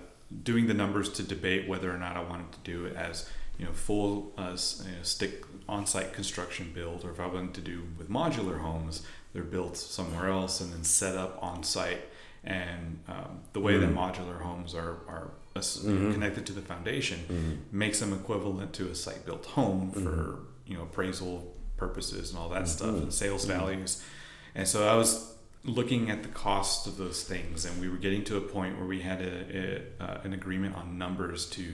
doing 0.44 0.66
the 0.66 0.74
numbers 0.74 1.08
to 1.10 1.22
debate 1.22 1.66
whether 1.68 1.90
or 1.94 1.98
not 1.98 2.16
I 2.16 2.22
wanted 2.22 2.52
to 2.52 2.58
do 2.64 2.84
it 2.86 2.94
as 2.96 3.28
you 3.58 3.64
know 3.66 3.72
full 3.72 4.32
uh, 4.38 4.56
you 4.84 4.92
know, 4.92 5.02
stick 5.02 5.44
on-site 5.68 6.12
construction 6.12 6.70
build, 6.74 7.04
or 7.04 7.10
if 7.10 7.20
I 7.20 7.26
wanted 7.26 7.54
to 7.54 7.60
do 7.62 7.82
with 7.98 8.08
modular 8.10 8.60
homes, 8.60 9.02
they're 9.32 9.42
built 9.42 9.76
somewhere 9.76 10.28
else 10.28 10.60
and 10.60 10.72
then 10.72 10.84
set 10.84 11.16
up 11.16 11.38
on-site. 11.42 12.02
And 12.44 12.98
um, 13.08 13.40
the 13.52 13.60
way 13.60 13.78
that 13.78 13.88
Mhm. 13.90 13.94
modular 13.94 14.40
homes 14.42 14.74
are 14.74 14.96
are 15.08 15.30
as- 15.54 15.82
Mhm. 15.84 16.12
connected 16.12 16.44
to 16.46 16.52
the 16.52 16.62
foundation 16.62 17.20
Mhm. 17.28 17.72
makes 17.72 18.00
them 18.00 18.12
equivalent 18.12 18.72
to 18.74 18.88
a 18.88 18.94
site-built 18.94 19.46
home 19.46 19.92
for 19.92 20.40
you 20.72 20.78
know 20.78 20.84
appraisal 20.84 21.54
purposes 21.76 22.30
and 22.30 22.38
all 22.38 22.48
that 22.48 22.66
stuff 22.68 22.94
Mhm. 22.94 23.02
and 23.02 23.12
sales 23.12 23.44
Mhm. 23.44 23.48
values. 23.58 24.02
And 24.54 24.66
so 24.68 24.78
I 24.88 24.94
was 24.96 25.34
looking 25.64 26.10
at 26.10 26.22
the 26.22 26.28
cost 26.28 26.86
of 26.86 26.96
those 26.96 27.22
things, 27.24 27.64
and 27.64 27.80
we 27.80 27.88
were 27.88 27.96
getting 28.06 28.24
to 28.24 28.36
a 28.36 28.40
point 28.40 28.76
where 28.78 28.86
we 28.86 29.00
had 29.02 29.20
a, 29.20 29.34
a 30.00 30.04
uh, 30.04 30.20
an 30.24 30.32
agreement 30.32 30.74
on 30.80 30.98
numbers 30.98 31.40
to 31.56 31.64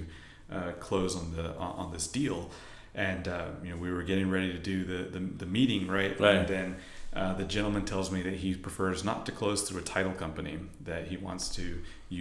uh, 0.50 0.72
close 0.80 1.14
on 1.16 1.26
the 1.36 1.46
on, 1.56 1.72
on 1.82 1.92
this 1.92 2.06
deal, 2.06 2.50
and 2.94 3.28
uh, 3.28 3.48
you 3.64 3.70
know 3.70 3.76
we 3.76 3.90
were 3.92 4.02
getting 4.02 4.28
ready 4.30 4.50
to 4.52 4.58
do 4.58 4.84
the 4.84 5.00
the, 5.14 5.20
the 5.42 5.46
meeting, 5.46 5.86
right? 5.98 6.18
Right. 6.20 6.36
And 6.36 6.48
then 6.48 6.76
uh, 7.14 7.32
the 7.34 7.44
gentleman 7.44 7.84
tells 7.84 8.10
me 8.10 8.20
that 8.22 8.34
he 8.44 8.54
prefers 8.54 9.02
not 9.04 9.24
to 9.26 9.32
close 9.32 9.60
through 9.68 9.80
a 9.80 9.84
title 9.96 10.12
company; 10.24 10.58
that 10.84 11.08
he 11.08 11.16
wants 11.16 11.44
to 11.56 11.64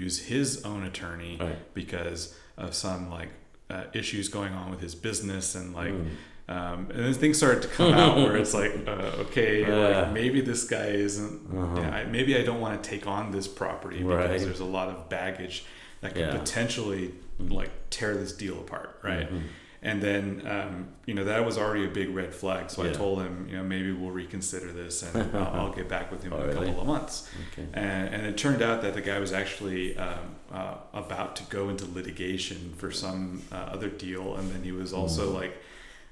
use 0.03 0.15
his 0.33 0.47
own 0.63 0.83
attorney 0.83 1.37
Right. 1.39 1.73
because 1.73 2.19
of 2.57 2.73
some 2.73 3.09
like 3.17 3.31
uh, 3.69 3.83
issues 3.93 4.29
going 4.29 4.53
on 4.53 4.69
with 4.71 4.81
his 4.81 4.95
business 4.95 5.55
and 5.55 5.73
like. 5.73 5.93
Mm. 5.93 6.07
Um, 6.49 6.87
and 6.91 7.03
then 7.03 7.13
things 7.13 7.37
started 7.37 7.61
to 7.63 7.67
come 7.67 7.93
out 7.93 8.15
where 8.15 8.37
it's 8.37 8.53
like, 8.53 8.71
uh, 8.87 8.91
okay, 9.27 9.61
Yeah. 9.61 10.01
like 10.03 10.13
maybe 10.13 10.39
this 10.41 10.63
guy 10.63 10.85
isn't. 10.87 11.41
Uh-huh. 11.55 11.81
Yeah, 11.81 11.89
I, 11.93 12.03
maybe 12.05 12.37
I 12.37 12.43
don't 12.43 12.61
want 12.61 12.81
to 12.81 12.89
take 12.89 13.05
on 13.05 13.31
this 13.31 13.47
property 13.47 13.97
because 13.97 14.29
Right. 14.29 14.39
there's 14.39 14.61
a 14.61 14.65
lot 14.65 14.87
of 14.87 15.09
baggage 15.09 15.65
that 16.01 16.13
could 16.13 16.21
Yeah. 16.21 16.37
potentially 16.37 17.13
Mhm. 17.41 17.51
like 17.51 17.71
tear 17.89 18.15
this 18.15 18.31
deal 18.31 18.59
apart, 18.59 18.99
right? 19.03 19.29
Mhm. 19.31 19.41
And 19.83 20.01
then, 20.01 20.41
um, 20.47 20.87
you 21.05 21.13
know, 21.13 21.23
that 21.25 21.45
was 21.45 21.57
already 21.57 21.85
a 21.85 21.89
big 21.89 22.09
red 22.15 22.33
flag. 22.33 22.71
So 22.71 22.81
I 22.83 22.89
told 22.91 23.21
him, 23.21 23.45
you 23.49 23.57
know, 23.57 23.63
maybe 23.63 23.91
we'll 23.91 24.09
reconsider 24.11 24.71
this 24.71 25.03
and 25.03 25.15
I'll, 25.35 25.53
I'll 25.67 25.73
get 25.73 25.87
back 25.87 26.11
with 26.11 26.23
him 26.23 26.33
Oh, 26.33 26.37
in 26.37 26.43
a 26.43 26.47
really? 26.47 26.65
couple 26.67 26.81
of 26.81 26.87
months. 26.87 27.29
Okay. 27.53 27.67
And, 27.73 28.13
and 28.13 28.25
it 28.25 28.37
turned 28.37 28.61
out 28.63 28.81
that 28.81 28.95
the 28.95 29.01
guy 29.01 29.19
was 29.19 29.33
actually 29.33 29.95
um, 29.97 30.35
uh, 30.51 30.75
about 30.93 31.35
to 31.37 31.43
go 31.49 31.69
into 31.69 31.85
litigation 31.85 32.73
for 32.77 32.89
some 32.89 33.43
uh, 33.51 33.55
other 33.55 33.87
deal, 33.89 34.35
and 34.37 34.49
then 34.49 34.63
he 34.63 34.71
was 34.71 34.93
also 34.93 35.29
Mm. 35.31 35.35
like 35.35 35.57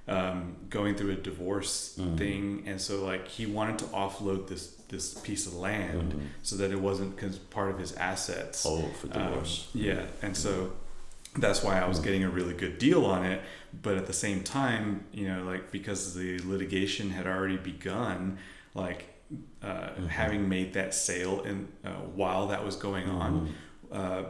um, 0.07 0.55
going 0.69 0.95
through 0.95 1.11
a 1.11 1.15
divorce 1.15 1.97
Mm. 1.99 2.17
thing, 2.17 2.63
and 2.67 2.79
so 2.79 3.03
like 3.03 3.27
he 3.27 3.45
wanted 3.45 3.79
to 3.79 3.85
offload 3.85 4.47
this 4.47 4.71
this 4.89 5.15
piece 5.15 5.47
of 5.47 5.55
land 5.55 6.13
Mhm. 6.13 6.27
so 6.43 6.55
that 6.57 6.71
it 6.71 6.79
wasn't 6.79 7.17
cause 7.17 7.39
part 7.39 7.71
of 7.71 7.79
his 7.79 7.93
assets. 7.93 8.63
Oh, 8.67 8.87
for 9.01 9.07
Um, 9.07 9.23
divorce. 9.29 9.67
yeah, 9.73 10.05
and 10.21 10.37
so 10.37 10.73
that's 11.37 11.63
why 11.63 11.81
I 11.81 11.87
was 11.87 11.99
getting 11.99 12.23
a 12.23 12.29
really 12.29 12.53
good 12.53 12.77
deal 12.77 13.03
on 13.05 13.25
it. 13.25 13.41
But 13.81 13.97
at 13.97 14.05
the 14.05 14.13
same 14.13 14.43
time, 14.43 15.05
you 15.11 15.27
know, 15.27 15.43
like 15.43 15.71
because 15.71 16.13
the 16.13 16.39
litigation 16.39 17.09
had 17.09 17.25
already 17.27 17.57
begun, 17.57 18.37
like 18.75 19.07
uh, 19.63 19.67
mm-hmm. 19.67 20.05
having 20.07 20.47
made 20.47 20.73
that 20.73 20.93
sale 20.93 21.41
and 21.41 21.67
uh, 21.83 21.89
while 22.13 22.47
that 22.47 22.63
was 22.63 22.75
going 22.75 23.07
mm-hmm. 23.07 23.17
on, 23.17 23.55
uh, 23.91 24.23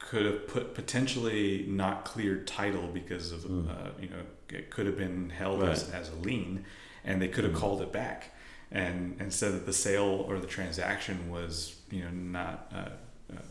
could 0.00 0.26
have 0.26 0.48
put 0.48 0.74
potentially 0.74 1.64
not 1.68 2.04
cleared 2.04 2.46
title 2.46 2.88
because 2.88 3.30
of 3.30 3.42
mm. 3.42 3.70
Uh, 3.70 3.90
you 4.00 4.08
know 4.08 4.22
it 4.48 4.70
could 4.70 4.86
have 4.86 4.98
been 4.98 5.30
held 5.30 5.62
right. 5.62 5.70
as, 5.70 5.88
as 5.90 6.10
a 6.10 6.16
lien, 6.16 6.64
and 7.04 7.22
they 7.22 7.28
could 7.28 7.44
have 7.44 7.52
mm. 7.52 7.58
called 7.58 7.80
it 7.80 7.92
back, 7.92 8.34
and 8.72 9.16
and 9.20 9.32
said 9.32 9.52
that 9.52 9.66
the 9.66 9.72
sale 9.72 10.24
or 10.28 10.40
the 10.40 10.46
transaction 10.46 11.30
was 11.30 11.76
you 11.90 12.02
know 12.02 12.10
not 12.10 12.72
uh, 12.74 12.88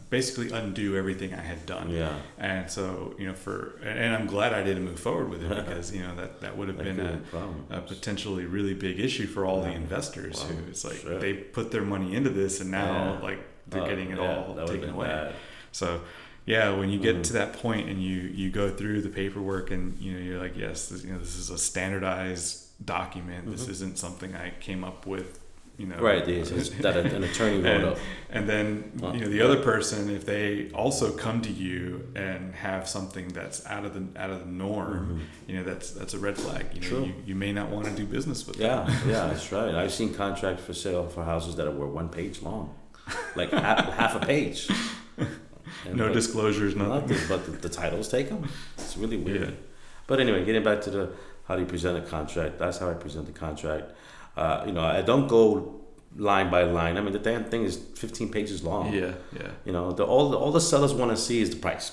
basically 0.09 0.51
undo 0.51 0.97
everything 0.97 1.33
I 1.33 1.41
had 1.41 1.65
done. 1.65 1.89
Yeah. 1.89 2.17
And 2.37 2.69
so, 2.69 3.15
you 3.17 3.27
know, 3.27 3.33
for 3.33 3.79
and 3.83 4.15
I'm 4.15 4.27
glad 4.27 4.53
I 4.53 4.63
didn't 4.63 4.83
move 4.83 4.99
forward 4.99 5.29
with 5.29 5.43
it 5.43 5.49
because 5.65 5.93
you 5.93 6.01
know 6.01 6.15
that 6.15 6.41
that 6.41 6.57
would 6.57 6.67
have 6.67 6.77
been 6.77 6.99
a, 6.99 7.21
a, 7.69 7.81
potentially 7.81 8.45
really 8.45 8.73
big 8.73 8.99
issue 8.99 9.27
for 9.27 9.45
all 9.45 9.61
yeah. 9.61 9.69
the 9.69 9.75
investors 9.75 10.41
who 10.43 10.55
it's 10.67 10.83
like 10.83 10.97
sure. 10.97 11.19
they 11.19 11.33
put 11.33 11.71
their 11.71 11.83
money 11.83 12.15
into 12.15 12.29
this 12.29 12.59
and 12.59 12.71
now 12.71 13.13
yeah. 13.13 13.19
like 13.21 13.39
they're 13.67 13.83
uh, 13.83 13.87
getting 13.87 14.11
it 14.11 14.17
yeah, 14.17 14.43
all 14.43 14.67
taken 14.67 14.89
away. 14.89 15.07
Bad. 15.07 15.35
So. 15.71 16.01
Yeah, 16.45 16.75
when 16.75 16.89
you 16.89 16.99
get 16.99 17.15
mm-hmm. 17.15 17.21
to 17.23 17.33
that 17.33 17.53
point 17.53 17.89
and 17.89 18.01
you 18.01 18.21
you 18.21 18.49
go 18.49 18.69
through 18.69 19.01
the 19.01 19.09
paperwork 19.09 19.71
and 19.71 19.97
you 19.99 20.13
know 20.13 20.19
you're 20.19 20.39
like, 20.39 20.57
yes, 20.57 20.87
this, 20.87 21.03
you 21.03 21.13
know 21.13 21.19
this 21.19 21.35
is 21.35 21.49
a 21.49 21.57
standardized 21.57 22.85
document. 22.85 23.43
Mm-hmm. 23.43 23.51
This 23.51 23.67
isn't 23.67 23.97
something 23.97 24.35
I 24.35 24.51
came 24.59 24.83
up 24.83 25.05
with 25.05 25.39
you 25.79 25.85
know 25.87 25.95
right 25.95 26.25
that 26.25 26.97
an 26.97 27.23
attorney 27.23 27.61
wrote 27.61 27.65
and, 27.65 27.85
up 27.85 27.97
and 28.29 28.49
then 28.49 28.91
you 29.13 29.21
know 29.21 29.29
the 29.29 29.41
other 29.41 29.61
person 29.63 30.09
if 30.09 30.25
they 30.25 30.69
also 30.71 31.09
come 31.11 31.41
to 31.41 31.51
you 31.51 32.05
and 32.15 32.53
have 32.53 32.87
something 32.87 33.29
that's 33.29 33.65
out 33.65 33.85
of 33.85 33.93
the 33.93 34.21
out 34.21 34.29
of 34.29 34.41
the 34.41 34.51
norm 34.51 35.07
mm-hmm. 35.07 35.49
you 35.49 35.55
know 35.55 35.63
that's 35.63 35.91
that's 35.91 36.13
a 36.13 36.19
red 36.19 36.37
flag 36.37 36.65
you 36.73 36.81
know 36.81 36.87
True. 36.87 37.05
You, 37.05 37.13
you 37.27 37.35
may 37.35 37.53
not 37.53 37.69
want 37.69 37.85
to 37.85 37.91
do 37.93 38.05
business 38.05 38.45
with 38.45 38.57
yeah 38.57 38.83
them. 38.83 39.09
yeah 39.09 39.27
that's 39.27 39.51
right 39.53 39.73
i've 39.73 39.93
seen 39.93 40.13
contracts 40.13 40.63
for 40.63 40.73
sale 40.73 41.07
for 41.07 41.23
houses 41.23 41.55
that 41.55 41.73
were 41.73 41.87
one 41.87 42.09
page 42.09 42.41
long 42.41 42.75
like 43.35 43.49
half, 43.51 43.93
half 43.93 44.21
a 44.21 44.25
page 44.25 44.69
and 45.85 45.95
no 45.95 46.07
but, 46.07 46.13
disclosures 46.13 46.75
nothing. 46.75 47.09
nothing 47.09 47.27
but 47.27 47.45
the, 47.45 47.51
the, 47.51 47.69
titles 47.69 48.09
take 48.09 48.29
them 48.29 48.47
it's 48.77 48.97
really 48.97 49.17
weird 49.17 49.41
yeah. 49.41 49.55
but 50.07 50.19
anyway 50.19 50.43
getting 50.45 50.63
back 50.63 50.81
to 50.81 50.89
the 50.89 51.11
how 51.47 51.55
do 51.55 51.61
you 51.61 51.67
present 51.67 51.97
a 51.97 52.01
contract 52.01 52.59
that's 52.59 52.77
how 52.79 52.89
i 52.89 52.93
present 52.93 53.25
the 53.25 53.31
contract 53.31 53.91
uh, 54.39 54.63
you 54.65 54.71
know, 54.71 54.81
I 54.81 55.01
don't 55.01 55.27
go 55.27 55.81
line 56.15 56.49
by 56.49 56.63
line. 56.63 56.97
I 56.97 57.01
mean, 57.01 57.11
the 57.11 57.19
damn 57.19 57.43
thing 57.43 57.63
is 57.63 57.75
15 57.75 58.31
pages 58.31 58.63
long. 58.63 58.93
Yeah, 58.93 59.13
yeah. 59.35 59.49
You 59.65 59.73
know, 59.73 59.91
the, 59.91 60.05
all, 60.05 60.33
all 60.33 60.51
the 60.53 60.61
sellers 60.61 60.93
want 60.93 61.11
to 61.11 61.17
see 61.17 61.41
is 61.41 61.49
the 61.49 61.57
price. 61.57 61.91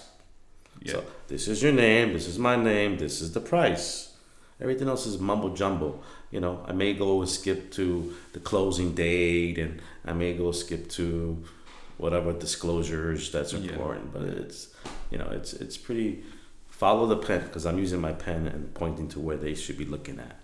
Yeah. 0.80 0.92
So 0.92 1.04
this 1.26 1.48
is 1.48 1.60
your 1.60 1.72
name, 1.72 2.12
this 2.12 2.28
is 2.28 2.38
my 2.38 2.54
name, 2.54 2.98
this 2.98 3.20
is 3.20 3.32
the 3.32 3.40
price. 3.40 4.14
Everything 4.60 4.88
else 4.88 5.06
is 5.06 5.18
mumbo 5.18 5.56
jumbo. 5.56 6.00
You 6.30 6.40
know, 6.40 6.64
I 6.68 6.72
may 6.72 6.94
go 6.94 7.24
skip 7.24 7.72
to 7.72 8.14
the 8.32 8.40
closing 8.40 8.94
date, 8.94 9.58
and 9.58 9.82
I 10.04 10.12
may 10.12 10.32
go 10.32 10.52
skip 10.52 10.88
to 10.90 11.42
whatever 11.98 12.32
disclosures 12.32 13.30
that's 13.30 13.52
important. 13.52 14.10
Yeah. 14.12 14.20
But 14.20 14.22
it's, 14.28 14.68
you 15.10 15.18
know, 15.18 15.28
it's 15.30 15.52
it's 15.52 15.76
pretty. 15.76 16.22
Follow 16.68 17.06
the 17.06 17.16
pen 17.16 17.40
because 17.40 17.64
I'm 17.64 17.78
using 17.78 18.02
my 18.02 18.12
pen 18.12 18.46
and 18.46 18.74
pointing 18.74 19.08
to 19.08 19.18
where 19.18 19.38
they 19.38 19.54
should 19.54 19.78
be 19.78 19.86
looking 19.86 20.18
at. 20.18 20.38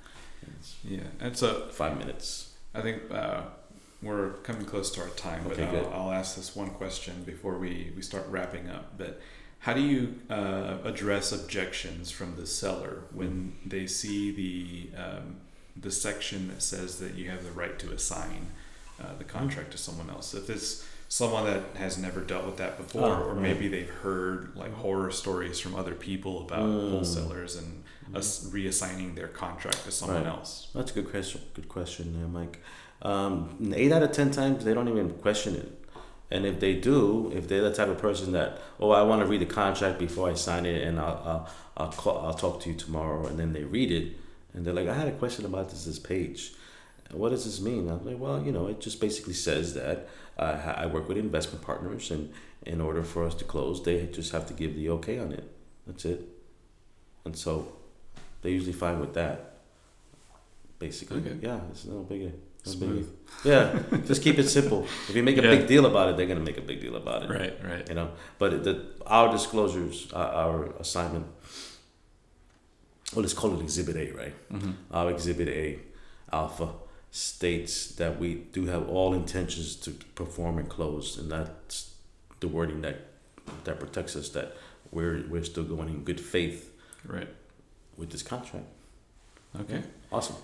Yeah, 0.83 1.01
and 1.21 1.37
so 1.37 1.69
five 1.71 1.99
minutes. 1.99 2.55
I 2.75 2.81
think 2.81 3.03
uh, 3.11 3.43
we're 4.03 4.31
coming 4.43 4.65
close 4.65 4.91
to 4.93 5.01
our 5.03 5.09
time, 5.11 5.45
but 5.47 5.59
I'll, 5.61 5.93
I'll, 5.93 6.12
ask 6.12 6.37
this 6.37 6.57
one 6.57 6.71
question 6.71 7.23
before 7.25 7.59
we, 7.59 7.93
we 7.95 8.03
start 8.03 8.27
wrapping 8.29 8.69
up. 8.69 8.97
But 8.99 9.21
how 9.61 9.75
do 9.75 9.81
you 9.81 10.21
uh, 10.29 10.79
address 10.85 11.31
objections 11.33 12.11
from 12.11 12.37
the 12.37 12.47
seller 12.47 13.05
when 13.12 13.57
they 13.65 13.87
see 13.87 14.33
the 14.33 15.01
um, 15.01 15.37
the 15.77 15.91
section 15.91 16.49
that 16.49 16.62
says 16.62 16.99
that 16.99 17.15
you 17.15 17.31
have 17.31 17.45
the 17.45 17.53
right 17.53 17.79
to 17.79 17.93
assign 17.93 18.49
uh, 19.01 19.15
the 19.19 19.25
contract 19.25 19.71
to 19.73 19.79
someone 19.79 20.11
else? 20.11 20.35
If 20.35 20.51
it's 20.51 20.87
someone 21.12 21.44
that 21.44 21.62
has 21.77 21.98
never 21.98 22.22
dealt 22.22 22.46
with 22.46 22.57
that 22.57 22.79
before, 22.79 23.11
oh, 23.11 23.29
or 23.29 23.35
maybe 23.35 23.68
they've 23.68 23.90
heard 23.90 24.51
like 24.57 24.72
horror 24.72 25.11
stories 25.11 25.61
from 25.61 25.75
other 25.75 25.94
people 25.94 26.40
about 26.40 26.62
mm. 26.62 26.90
wholesalers 26.90 27.55
and 27.55 27.85
us 28.14 28.48
reassigning 28.48 29.14
their 29.14 29.29
contract 29.29 29.85
to 29.85 29.90
someone 29.90 30.25
right. 30.25 30.33
else. 30.33 30.68
That's 30.75 30.90
a 30.90 30.94
good 30.94 31.11
question. 31.11 31.42
Good 31.53 31.68
question, 31.68 32.18
there, 32.18 32.27
Mike. 32.29 32.61
Um, 33.03 33.75
eight 33.77 33.92
out 33.92 34.03
of 34.03 34.12
ten 34.12 34.31
times 34.31 34.64
they 34.64 34.72
don't 34.72 34.88
even 34.88 35.11
question 35.11 35.55
it. 35.55 35.85
And 36.31 36.46
if 36.46 36.61
they 36.61 36.77
do, 36.77 37.31
if 37.35 37.46
they're 37.46 37.61
the 37.61 37.75
type 37.75 37.88
of 37.88 37.98
person 37.98 38.33
that, 38.33 38.59
oh, 38.81 38.92
I 38.92 39.03
want 39.03 39.20
to 39.20 39.27
read 39.27 39.42
the 39.42 39.53
contract 39.62 39.98
before 39.98 40.31
I 40.31 40.33
sign 40.33 40.64
it, 40.64 40.81
and 40.81 40.98
I'll, 40.98 41.20
I'll, 41.27 41.48
I'll, 41.77 41.92
call, 41.92 42.25
I'll 42.25 42.33
talk 42.33 42.62
to 42.62 42.70
you 42.70 42.75
tomorrow, 42.75 43.27
and 43.27 43.38
then 43.38 43.53
they 43.53 43.64
read 43.64 43.92
it, 43.92 44.16
and 44.55 44.64
they're 44.64 44.72
like, 44.72 44.88
I 44.88 44.94
had 44.94 45.09
a 45.09 45.12
question 45.12 45.44
about 45.44 45.68
this 45.68 45.85
this 45.85 45.98
page. 45.98 46.55
What 47.12 47.31
does 47.31 47.44
this 47.44 47.61
mean? 47.61 47.88
I'm 47.88 48.05
like, 48.05 48.18
well, 48.18 48.42
you 48.42 48.53
know, 48.53 48.68
it 48.68 48.81
just 48.81 49.01
basically 49.01 49.35
says 49.35 49.75
that 49.75 50.09
uh, 50.38 50.75
I 50.77 50.87
work 50.87 51.09
with 51.09 51.18
investment 51.18 51.62
partners, 51.64 52.11
and 52.11 52.33
in 52.64 52.81
order 52.81 53.03
for 53.03 53.25
us 53.25 53.35
to 53.37 53.44
close, 53.44 53.83
they 53.83 54.07
just 54.07 54.33
have 54.33 54.46
to 54.46 54.55
give 54.55 54.75
the 54.75 54.88
okay 54.90 55.18
on 55.18 55.33
it. 55.33 55.51
That's 55.87 56.05
it. 56.05 56.27
And 57.25 57.37
so 57.37 57.72
they 58.42 58.51
usually 58.51 58.72
fine 58.72 58.98
with 59.01 59.14
that. 59.14 59.59
Basically, 60.79 61.20
okay. 61.20 61.38
yeah, 61.40 61.61
it's 61.70 61.85
no 61.85 62.01
big. 62.01 62.33
Smooth. 62.64 63.11
Yeah, 63.44 63.81
just 64.07 64.22
keep 64.22 64.38
it 64.38 64.48
simple. 64.48 64.85
If 65.09 65.16
you 65.16 65.22
make 65.25 65.37
a 65.37 65.42
yeah. 65.42 65.51
big 65.51 65.66
deal 65.66 65.85
about 65.85 66.11
it, 66.11 66.16
they're 66.16 66.27
gonna 66.27 66.40
make 66.40 66.59
a 66.59 66.62
big 66.62 66.81
deal 66.81 66.94
about 66.94 67.25
it. 67.25 67.31
Right, 67.31 67.59
right. 67.64 67.88
You 67.88 67.96
know, 67.96 68.11
but 68.38 68.62
the 68.62 68.87
our 69.05 69.33
disclosures, 69.33 70.12
our, 70.12 70.29
our 70.29 70.64
assignment. 70.79 71.27
Well, 73.12 73.22
let's 73.22 73.35
call 73.35 73.59
it 73.59 73.62
Exhibit 73.62 73.96
A, 73.96 74.12
right? 74.12 74.53
Mm-hmm. 74.53 74.70
Our 74.92 75.11
Exhibit 75.11 75.48
A, 75.48 75.79
Alpha, 76.33 76.68
states 77.12 77.87
that 77.94 78.18
we 78.18 78.35
do 78.35 78.66
have 78.66 78.88
all 78.88 79.14
intentions 79.14 79.77
to 79.77 79.92
perform 80.14 80.59
and 80.59 80.68
close, 80.68 81.16
and 81.16 81.31
that's 81.31 81.94
the 82.40 82.48
wording 82.48 82.81
that 82.83 83.07
that 83.64 83.79
protects 83.79 84.16
us. 84.16 84.31
That 84.31 84.57
we're 84.90 85.22
we're 85.29 85.44
still 85.44 85.64
going 85.64 85.88
in 85.88 86.03
good 86.03 86.20
faith. 86.20 86.70
Right 87.07 87.29
with 87.96 88.11
this 88.11 88.22
contract. 88.22 88.66
Okay. 89.61 89.83
Awesome. 90.11 90.37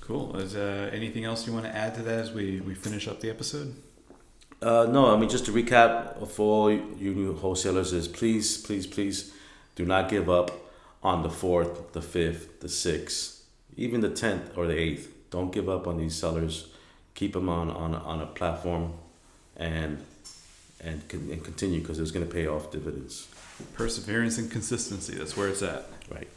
Cool. 0.00 0.36
Is 0.36 0.56
uh, 0.56 0.90
anything 0.92 1.24
else 1.24 1.46
you 1.46 1.52
want 1.52 1.64
to 1.64 1.74
add 1.74 1.94
to 1.94 2.02
that 2.02 2.18
as 2.18 2.32
we, 2.32 2.60
we 2.60 2.74
finish 2.74 3.08
up 3.08 3.20
the 3.20 3.30
episode? 3.30 3.74
Uh, 4.60 4.86
no, 4.88 5.12
I 5.12 5.18
mean 5.18 5.28
just 5.28 5.46
to 5.46 5.52
recap 5.52 6.28
for 6.28 6.42
all 6.42 6.70
you 6.70 7.14
new 7.14 7.34
wholesalers 7.34 7.92
is 7.92 8.06
please, 8.06 8.58
please, 8.58 8.86
please 8.86 9.32
do 9.74 9.84
not 9.84 10.08
give 10.08 10.30
up 10.30 10.52
on 11.02 11.22
the 11.22 11.30
fourth, 11.30 11.92
the 11.92 12.02
fifth, 12.02 12.60
the 12.60 12.68
sixth, 12.68 13.44
even 13.76 14.00
the 14.00 14.10
tenth 14.10 14.56
or 14.56 14.66
the 14.66 14.78
eighth. 14.78 15.11
Don't 15.32 15.52
give 15.52 15.68
up 15.68 15.88
on 15.88 15.98
these 15.98 16.14
sellers. 16.14 16.68
Keep 17.16 17.32
them 17.32 17.48
on 17.48 17.68
on, 17.70 17.96
on 17.96 18.20
a 18.20 18.26
platform, 18.26 18.92
and 19.56 19.98
and, 20.80 21.02
and 21.10 21.42
continue 21.42 21.80
because 21.80 21.98
it's 21.98 22.12
going 22.12 22.26
to 22.26 22.32
pay 22.32 22.46
off 22.46 22.70
dividends. 22.70 23.28
Perseverance 23.74 24.38
and 24.38 24.50
consistency. 24.50 25.14
That's 25.14 25.36
where 25.36 25.48
it's 25.48 25.62
at. 25.62 25.86
Right. 26.10 26.28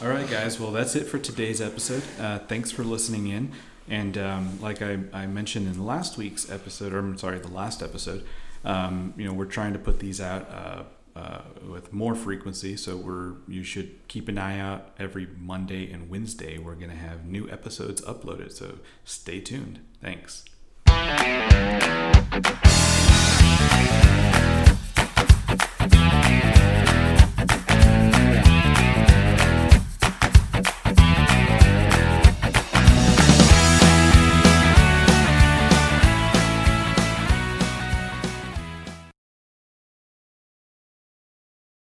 All 0.00 0.08
right, 0.08 0.28
guys. 0.28 0.58
Well, 0.58 0.72
that's 0.72 0.96
it 0.96 1.06
for 1.06 1.18
today's 1.18 1.60
episode. 1.60 2.02
Uh, 2.18 2.38
thanks 2.40 2.70
for 2.70 2.82
listening 2.84 3.26
in. 3.28 3.52
And 3.88 4.16
um, 4.16 4.60
like 4.60 4.80
I, 4.80 4.98
I 5.12 5.26
mentioned 5.26 5.66
in 5.66 5.84
last 5.84 6.16
week's 6.16 6.50
episode, 6.50 6.92
or 6.92 6.98
I'm 6.98 7.18
sorry, 7.18 7.38
the 7.38 7.48
last 7.48 7.82
episode, 7.82 8.24
um, 8.64 9.12
you 9.16 9.26
know, 9.26 9.32
we're 9.32 9.44
trying 9.44 9.72
to 9.72 9.78
put 9.78 9.98
these 9.98 10.20
out 10.20 10.48
uh, 10.50 10.82
uh, 11.14 11.42
with 11.68 11.92
more 11.92 12.14
frequency. 12.14 12.76
So 12.76 12.96
we're 12.96 13.34
you 13.46 13.62
should 13.62 14.06
keep 14.08 14.28
an 14.28 14.38
eye 14.38 14.58
out 14.58 14.90
every 14.98 15.28
Monday 15.38 15.90
and 15.92 16.08
Wednesday. 16.08 16.58
We're 16.58 16.74
going 16.74 16.90
to 16.90 16.96
have 16.96 17.26
new 17.26 17.48
episodes 17.50 18.00
uploaded. 18.02 18.52
So 18.52 18.78
stay 19.04 19.40
tuned. 19.40 19.80
Thanks. 20.00 20.44